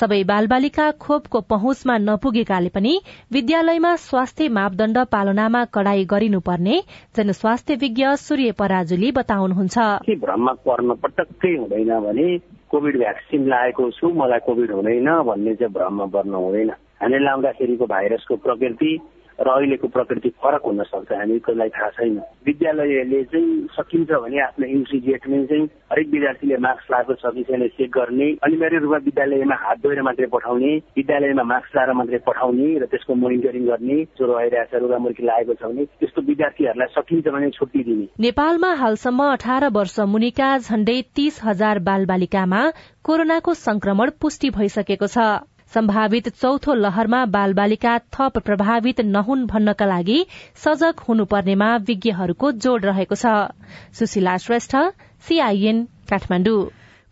सबै 0.00 0.22
बालबालिका 0.24 0.90
खोपको 0.96 1.40
पहुँचमा 1.48 1.96
नपुगेकाले 1.98 2.68
पनि 2.74 2.92
विद्यालयमा 3.32 3.94
स्वास्थ्य 3.96 4.48
मापदण्ड 4.48 4.98
पालनामा 5.12 5.64
कड़ाई 5.74 6.04
गरिनुपर्ने 6.04 6.76
जनस्वास्थ्य 7.16 7.74
विज्ञ 7.82 8.04
सूर्य 8.16 8.52
पराजुली 8.58 9.10
बताउनुहुन्छ। 9.12 9.76
भ्रममा 10.24 10.52
पर्न 10.64 10.94
पटक्कै 11.02 11.54
हुँदैन 11.56 11.92
भने 12.00 12.26
कोभिड 12.70 12.96
भ्याक्सिन 12.98 13.44
लगाएको 13.48 13.90
छु 13.90 14.08
मलाई 14.14 14.40
कोभिड 14.46 14.70
हुँदैन 14.72 15.08
भन्ने 15.28 15.54
चाहिँ 15.54 15.72
भ्रममा 15.72 16.06
पर्न 16.16 16.34
हुँदैन। 16.34 16.70
हामीले 17.00 17.24
लाउँदाखेरिको 17.24 17.86
भाइरसको 17.86 18.36
प्रकृति 18.36 18.90
र 19.40 19.48
अहिलेको 19.48 19.88
प्रकृति 19.88 20.28
फरक 20.42 20.62
हुन 20.66 20.82
सक्छ 20.82 21.12
हामीलाई 21.12 21.68
थाहा 21.68 21.88
छैन। 21.96 22.16
विद्यालयले 22.46 23.22
चाहिँ 23.32 23.66
सकिन्छ 23.72 24.10
भने 24.10 24.40
आफ्नो 24.42 24.66
इन्ट्री 24.66 24.98
गेटमै 25.00 25.44
चाहिँ 25.46 25.64
हरेक 25.92 26.08
विद्यार्थीले 26.12 26.56
मास्क 26.66 26.90
लगाएको 26.92 27.14
छ 27.14 27.34
कि 27.34 27.42
छैन 27.50 27.66
चेक 27.76 27.90
गर्ने 27.90 28.28
अनिवार्य 28.46 28.78
रूपमा 28.84 28.98
विद्यालयमा 29.04 29.56
हात 29.64 29.78
धोएर 29.82 30.02
मात्रै 30.02 30.26
पठाउने 30.34 30.72
विद्यालयमा 30.98 31.42
मास्क 31.52 31.76
लगाएर 31.76 31.92
मात्रै 32.00 32.18
पठाउने 32.26 32.68
र 32.78 32.86
त्यसको 32.92 33.14
मोनिटरिङ 33.14 33.66
गर्ने 33.66 33.98
ज्वरो 34.18 34.34
आइरहेको 34.38 34.78
छ 34.78 34.82
रुगामुर्की 34.82 35.26
लागेको 35.26 35.54
छ 35.54 35.62
भने 35.70 35.84
त्यस्तो 36.00 36.22
विद्यार्थीहरूलाई 36.30 36.94
सकिन्छ 36.96 37.26
भने 37.28 37.50
छुट्टी 37.58 37.82
दिने। 37.84 38.06
नेपालमा 38.20 38.72
हालसम्म 38.82 39.28
अठार 39.32 39.68
वर्ष 39.78 39.98
मुनिका 40.14 40.50
झण्डै 40.58 41.00
तीस 41.16 41.40
हजार 41.44 41.78
बाल 41.90 42.06
बालिकामा 42.06 42.62
कोरोनाको 43.04 43.54
संक्रमण 43.54 44.10
पुष्टि 44.20 44.50
भइसकेको 44.58 45.06
छ। 45.06 45.28
सम्भावित 45.74 46.28
चौथो 46.28 46.74
लहरमा 46.74 47.24
बाल 47.26 47.52
बालिका 47.52 47.98
थप 47.98 48.38
प्रभावित 48.38 49.00
नहुन् 49.00 49.46
भन्नका 49.46 49.86
लागि 49.86 50.26
सजग 50.64 51.00
हुनुपर्नेमा 51.08 51.76
विज्ञहरूको 51.76 52.52
जोड़ 52.52 52.82
रहेको 52.82 53.14
छ। 53.14 53.26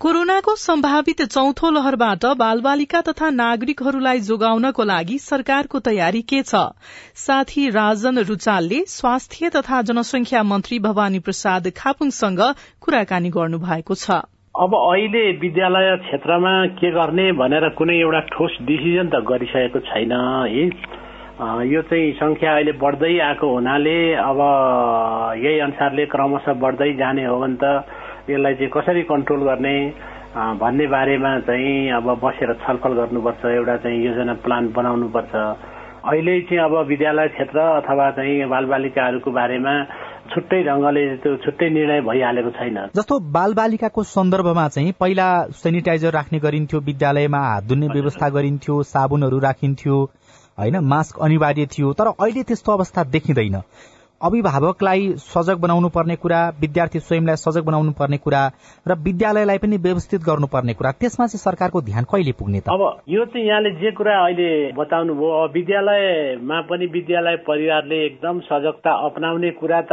कोरोनाको 0.00 0.54
सम्भावित 0.56 1.22
चौथो 1.22 1.70
लहरबाट 1.70 2.24
बालबालिका 2.36 3.00
तथा 3.00 3.30
नागरिकहरूलाई 3.30 4.20
जोगाउनको 4.20 4.84
लागि 4.84 5.18
सरकारको 5.18 5.78
तयारी 5.80 6.22
के 6.22 6.42
छ? 6.42 6.54
साथी 7.14 7.68
राजन 7.70 8.18
रुचालले 8.18 8.84
स्वास्थ्य 8.88 9.50
तथा 9.50 9.82
जनसंख्या 9.82 10.42
मन्त्री 10.42 10.78
भवानी 10.78 11.18
प्रसाद 11.18 11.72
खापुङसँग 11.76 12.40
कुराकानी 12.80 13.30
गर्नु 13.30 13.58
भएको 13.58 13.94
छ। 13.94 14.10
अब 14.56 14.74
अहिले 14.74 15.20
विद्यालय 15.40 15.96
क्षेत्रमा 16.02 16.50
के 16.80 16.90
गर्ने 16.90 17.24
भनेर 17.36 17.68
कुनै 17.76 17.96
एउटा 18.00 18.20
ठोस 18.32 18.56
डिसिजन 18.64 19.08
त 19.12 19.20
गरिसकेको 19.28 19.80
छैन 19.84 20.12
है? 20.16 20.64
यो 21.68 21.82
चाहिँ 21.84 22.12
संख्या 22.16 22.54
अहिले 22.54 22.72
बढ्दै 22.80 23.12
आएको 23.20 23.46
हुनाले 23.52 23.98
अब 24.16 24.40
यही 25.44 25.58
अनुसारले 25.60 26.06
क्रमशः 26.08 26.52
बढ्दै 26.64 26.92
जाने 26.96 27.24
हो 27.26 27.36
भने 27.36 27.56
त 27.60 27.84
यसलाई 28.32 28.54
चाहिँ 28.54 28.70
कसरी 28.72 29.02
कन्ट्रोल 29.12 29.44
गर्ने 29.44 29.76
भन्ने 30.56 30.86
बारेमा 30.88 31.38
चाहिँ 31.44 31.76
अब 32.00 32.08
बसेर 32.24 32.52
छलफल 32.64 32.92
गर्नुपर्छ 33.00 33.44
एउटा 33.52 33.76
चाहिँ 33.84 34.04
योजना 34.06 34.34
प्लान 34.40 34.72
बनाउनुपर्छ। 34.72 35.34
अहिले 35.36 36.40
चाहिँ 36.48 36.62
अब 36.64 36.74
विद्यालय 36.88 37.28
क्षेत्र 37.36 37.58
अथवा 37.84 38.10
चाहिँ 38.16 38.48
बालबालिकाहरूको 38.48 39.30
बारेमा 39.36 39.74
छुट्टै 40.26 40.62
ढंगले 40.62 41.02
त्यो 41.16 41.36
छुट्टै 41.44 41.68
निर्णय 41.70 42.00
भइहालेको 42.02 42.50
छैन। 42.50 42.76
जस्तो 42.96 43.18
बालबालिकाको 43.32 44.02
सन्दर्भमा 44.06 44.66
चाहिँ 44.68 44.92
पहिला 45.00 45.26
सेनिटाइजर 45.56 46.12
राख्ने 46.12 46.38
गरिन्थ्यो 46.38 46.80
विद्यालयमा 46.86 47.40
हात 47.46 47.64
धुन्ने 47.64 47.88
व्यवस्था 47.88 48.28
गरिन्थ्यो 48.36 48.82
साबुनहरू 48.92 49.38
राखिन्थ्यो 49.40 49.96
होइन 50.58 50.76
मास्क 50.86 51.18
अनिवार्य 51.20 51.66
थियो 51.72 51.92
तर 51.92 52.06
अहिले 52.08 52.42
त्यस्तो 52.42 52.72
अवस्था 52.72 53.04
देखिँदैन। 53.12 53.56
अभिभावकलाई 54.22 55.12
सजग 55.18 55.60
बनाउनु 55.60 55.88
पर्ने 55.88 56.16
कुरा 56.16 56.38
विद्यार्थी 56.60 57.00
स्वयंलाई 57.00 57.36
सजग 57.36 57.64
बनाउनु 57.64 57.92
पर्ने 57.92 58.16
कुरा 58.16 58.40
र 58.88 58.94
विद्यालयलाई 59.04 59.58
पनि 59.58 59.76
व्यवस्थित 59.76 60.20
गर्नुपर्ने 60.28 60.74
कुरा 60.74 60.92
त्यसमा 61.00 61.26
चाहिँ 61.26 61.38
सरकारको 61.38 61.80
ध्यान 61.82 62.04
कहिले 62.04 62.32
पुग्ने 62.32 62.60
त? 62.60 62.68
अब 62.72 63.02
यो 63.08 63.24
चाहिँ 63.24 63.46
यहाँले 63.46 63.70
जे 63.76 63.90
कुरा 63.92 64.14
अहिले 64.24 64.72
बताउनु 64.72 65.14
भयो 65.14 65.44
विद्यालयमा 65.54 66.60
पनि 66.70 66.86
विद्यालय 66.96 67.36
परिवारले 67.44 68.04
एकदम 68.06 68.40
सजगता 68.48 68.90
अप्नाउने 69.06 69.50
कुरा 69.60 69.80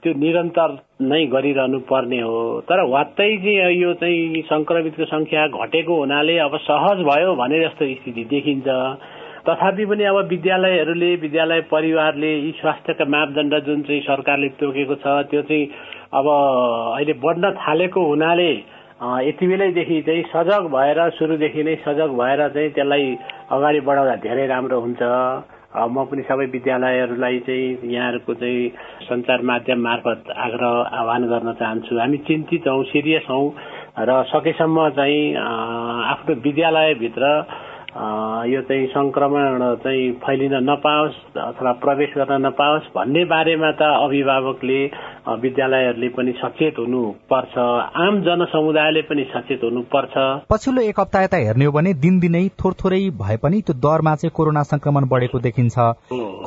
त्यो 0.00 0.12
निरन्तर 0.16 0.70
नै 1.04 1.24
गरिरहनु 1.28 1.78
पर्ने 1.84 2.20
हो। 2.24 2.64
तर 2.64 2.80
वात्तै 2.88 3.28
चाहिँ 3.44 3.76
यो 3.76 3.92
चाहिँ 4.00 4.42
संक्रमितको 4.48 5.04
संख्या 5.04 5.46
घटेको 5.60 5.98
हुनाले 6.00 6.38
अब 6.48 6.56
सहज 6.64 7.04
भयो 7.04 7.34
भने 7.36 7.60
जस्तो 7.60 7.84
स्थिति 7.94 8.24
देखिन्छ। 8.24 8.68
तथापि 9.48 9.84
पनि 9.86 10.04
अब 10.04 10.16
विद्यालयहरूले 10.28 11.14
विद्यालय 11.16 11.60
परिवारले 11.70 12.32
यी 12.36 12.50
स्वास्थ्यका 12.60 13.04
मापदण्ड 13.06 13.54
जुन 13.66 13.82
चाहिँ 13.82 14.00
सरकारले 14.02 14.48
तोकेको 14.60 14.94
छ 15.00 15.06
त्यो 15.30 15.42
चाहिँ 15.42 15.64
अब 16.12 16.26
अहिले 16.28 17.12
बढ्न 17.24 17.50
थालेको 17.58 18.00
हुनाले 18.06 18.50
यति 19.24 19.46
बेलैदेखि 19.46 20.00
चाहिँ 20.02 20.22
सजग 20.28 20.68
भएर 20.72 20.98
सुरुदेखि 21.16 21.62
नै 21.64 21.74
सजग 21.86 22.10
भएर 22.18 22.48
चाहिँ 22.48 22.70
त्यसलाई 22.70 23.16
अगाडि 23.50 23.80
बढाउँदा 23.80 24.16
धेरै 24.20 24.46
राम्रो 24.46 24.80
हुन्छ। 24.80 25.02
म 25.70 26.04
पनि 26.10 26.22
सबै 26.28 26.46
विद्यालयहरूलाई 26.50 27.38
चाहिँ 27.46 27.92
यहाँहरूको 27.94 28.34
चाहिँ 28.34 28.68
सञ्चार 29.08 29.42
माध्यम 29.50 29.78
मार्फत 29.80 30.30
आग्रह 30.36 30.74
आह्वान 30.98 31.22
गर्न 31.30 31.52
चाहन्छु। 31.56 31.98
हामी 31.98 32.18
चिन्तित 32.28 32.66
हौ 32.68 32.82
सिरियस 32.90 33.26
हौ 33.30 33.42
र 34.02 34.10
सकेसम्म 34.34 34.88
चाहिँ 34.98 35.22
आफ्नो 35.38 36.34
विद्यालयभित्र 36.42 37.24
यो 38.46 38.60
चाहिँ 38.62 38.86
संक्रमण 38.86 39.62
चाहिँ 39.76 40.10
फैलिन 40.22 40.54
नपाओस् 40.62 41.16
अथवा 41.38 41.72
प्रवेश 41.82 42.10
गर्न 42.16 42.46
नपाओस् 42.46 42.86
भन्ने 42.96 43.24
बारेमा 43.24 43.70
त 43.72 43.82
अभिभावकले 43.82 44.80
विद्यालयहरूले 45.40 46.08
पनि 46.08 46.32
सचेत 46.32 46.78
हुनुपर्छ। 46.78 47.58
आम 47.96 48.20
जनसमुदायले 48.20 49.02
पनि 49.02 49.24
सचेत 49.34 49.60
हुनुपर्छ। 49.64 50.14
पछिल्लो 50.50 50.82
एक 50.82 51.00
हप्ता 51.00 51.22
यता 51.22 51.36
हेर्ने 51.36 51.64
हो 51.64 51.72
भने 51.72 51.94
दिनदिनै 51.94 52.46
थोर 52.60 52.72
थोरै 52.74 53.02
भए 53.18 53.36
पनि 53.36 53.60
त्यो 53.62 53.74
दरमा 53.78 54.14
चाहिँ 54.14 54.32
कोरोना 54.36 54.62
संक्रमण 54.62 55.08
बढेको 55.08 55.38
देखिन्छ। 55.40 55.74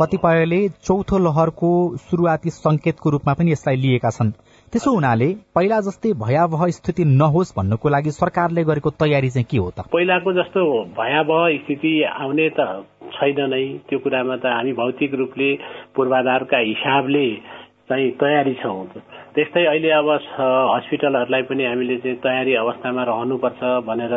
कतिपयले 0.01 0.62
चौथो 0.82 1.17
लहरको 1.19 1.71
शुरूआती 2.10 2.49
संकेतको 2.49 3.10
रूपमा 3.10 3.34
पनि 3.34 3.51
यसलाई 3.51 3.75
लिएका 3.75 4.10
छन्। 4.10 4.34
त्यसो 4.73 4.91
हुनाले 4.93 5.25
पहिला 5.55 5.77
जस्तै 5.86 6.12
भयावह 6.21 6.62
स्थिति 6.75 7.03
नहोस् 7.05 7.53
भन्नको 7.57 7.89
लागि 7.95 8.12
सरकारले 8.12 8.63
गरेको 8.69 8.89
तयारी 9.01 9.29
चाहिँ 9.29 9.45
के 9.51 9.57
हो 9.57 9.69
त? 9.69 9.86
पहिलाको 9.93 10.33
जस्तो 10.33 10.62
भयावह 10.97 11.43
स्थिति 11.62 11.91
आउने 12.09 12.47
त 12.57 12.65
छैन 13.17 13.41
नै। 13.53 13.62
त्यो 13.89 13.99
कुरामा 14.01 14.36
त 14.41 14.45
हामी 14.49 14.73
भौतिक 14.81 15.13
रूपले 15.21 15.49
पूर्वाधारका 15.93 16.57
हिसाबले 16.57 17.25
चाहिँ 17.89 18.09
तयारी 18.17 18.53
छौँ। 18.63 18.81
त्यस्तै 19.38 19.65
अहिले 19.69 19.89
अब 20.01 20.09
हस्पिटलहरूलाई 20.41 21.41
पनि 21.53 21.63
हामीले 21.69 21.97
चाहिँ 22.01 22.17
तयारी 22.25 22.53
अवस्थामा 22.65 23.03
रहनुपर्छ 23.13 23.62
भनेर 23.86 24.13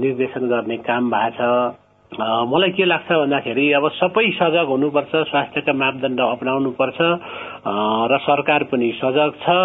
निर्देशन 0.00 0.48
गर्ने 0.48 0.76
काम 0.88 1.10
भएको 1.12 1.36
छ। 1.36 1.91
मलाई 2.20 2.70
के 2.70 2.84
लाग्छ 2.84 3.08
भन्दाखेरि 3.12 3.64
अब 3.72 3.88
सबै 3.90 4.24
सजग 4.36 4.68
हुनुपर्छ 4.68 5.12
स्वास्थ्यका 5.30 5.72
मापदण्ड 5.72 6.20
अप्नाउनुपर्छ 6.20 6.98
र 8.12 8.18
सरकार 8.22 8.64
पनि 8.68 8.90
सजग 9.00 9.40
छ 9.40 9.56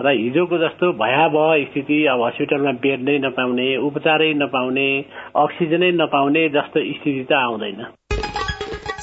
र 0.00 0.16
हिजोको 0.16 0.58
जस्तो 0.58 0.92
भयावह 0.96 1.52
स्थिति 1.64 2.04
अब 2.06 2.24
हस्पिटलमा 2.24 2.72
बेड 2.80 3.00
नै 3.04 3.18
नपाउने 3.20 3.68
उपचारै 3.84 4.32
नपाउने 4.34 4.90
अक्सिजनै 5.36 5.92
नपाउने 5.92 6.48
जस्तो 6.48 6.80
स्थिति 6.92 7.24
त 7.24 7.32
आउँदैन। 7.36 7.99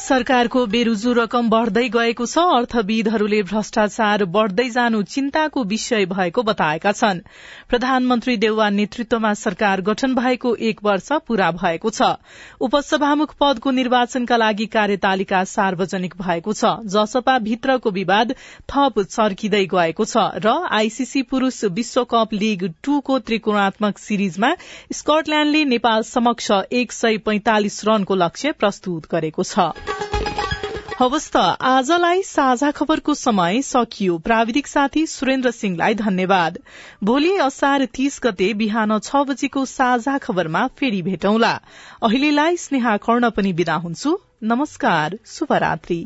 सरकारको 0.07 0.65
बेरुजु 0.65 1.13
रकम 1.13 1.49
बढ़दै 1.49 1.81
गएको 1.93 2.25
छ। 2.25 2.43
अर्थविदहरूले 2.57 3.41
भ्रष्टाचार 3.43 4.23
बढ़दै 4.35 4.67
जानु 4.69 5.01
चिन्ताको 5.05 5.63
विषय 5.63 6.05
भएको 6.07 6.43
बताएका 6.43 6.91
छन्। 6.91 7.19
प्रधानमन्त्री 7.69 8.35
देउवा 8.37 8.69
नेतृत्वमा 8.69 9.33
सरकार 9.33 9.81
गठन 9.81 10.13
भएको 10.15 10.53
एक 10.69 10.79
वर्ष 10.83 11.11
पूरा 11.27 11.49
भएको 11.53 11.89
छ। 11.89 12.11
उपसभामुख 12.61 13.33
पदको 13.39 13.71
निर्वाचनका 13.71 14.37
लागि 14.37 14.65
कार्यतालिका 14.77 15.43
सार्वजनिक 15.45 16.15
भएको 16.21 16.53
छ। 16.53 16.71
जसपा 16.87 17.37
भित्रको 17.41 17.91
विवाद 17.91 18.33
थप 18.71 19.01
चर्किँदै 19.01 19.63
गएको 19.67 20.05
छ 20.05 20.25
र 20.39 20.55
आईसीसी 20.71 21.21
पुरूष 21.25 21.63
विश्वकप 21.73 22.33
लीग 22.37 22.65
टूको 22.83 23.19
त्रिकोणात्मक 23.27 23.97
सिरिजमा 23.97 24.55
स्कटल्याण्डले 24.93 25.65
नेपाल 25.67 26.09
समक्ष 26.13 26.51
एक 26.73 26.91
सय 26.93 27.17
पैंतालिस 27.27 27.83
रनको 27.85 28.15
लक्ष्य 28.17 28.51
प्रस्तुत 28.55 29.11
गरेको 29.11 29.43
छ। 29.43 29.96
हवस् 30.99 31.31
त। 31.31 31.37
आजलाई 31.61 32.21
साझा 32.23 32.71
खबरको 32.71 33.13
समय 33.13 33.61
सकियो। 33.61 34.17
प्राविधिक 34.17 34.67
साथी 34.67 35.05
सुरेन्द्र 35.07 35.51
सिंहलाई 35.51 35.93
धन्यवाद। 35.93 36.57
भोलि 37.03 37.37
असार 37.37 37.85
तीस 37.85 38.19
गते 38.23 38.53
बिहान 38.53 38.99
छ 38.99 39.15
बजेको 39.15 39.65
साझा 39.65 40.17
खबरमा 40.17 40.67
फेरि 40.67 41.01
भेटौंला। 41.01 41.53
अहिलेलाई 42.03 42.57
स्नेहा 42.57 42.97
कर्ण 42.97 43.29
पनि 43.29 43.51
विदा 43.51 43.75
हुन्छु। 43.75 44.17
नमस्कार। 44.43 45.17
शुभरात्री। 45.25 46.01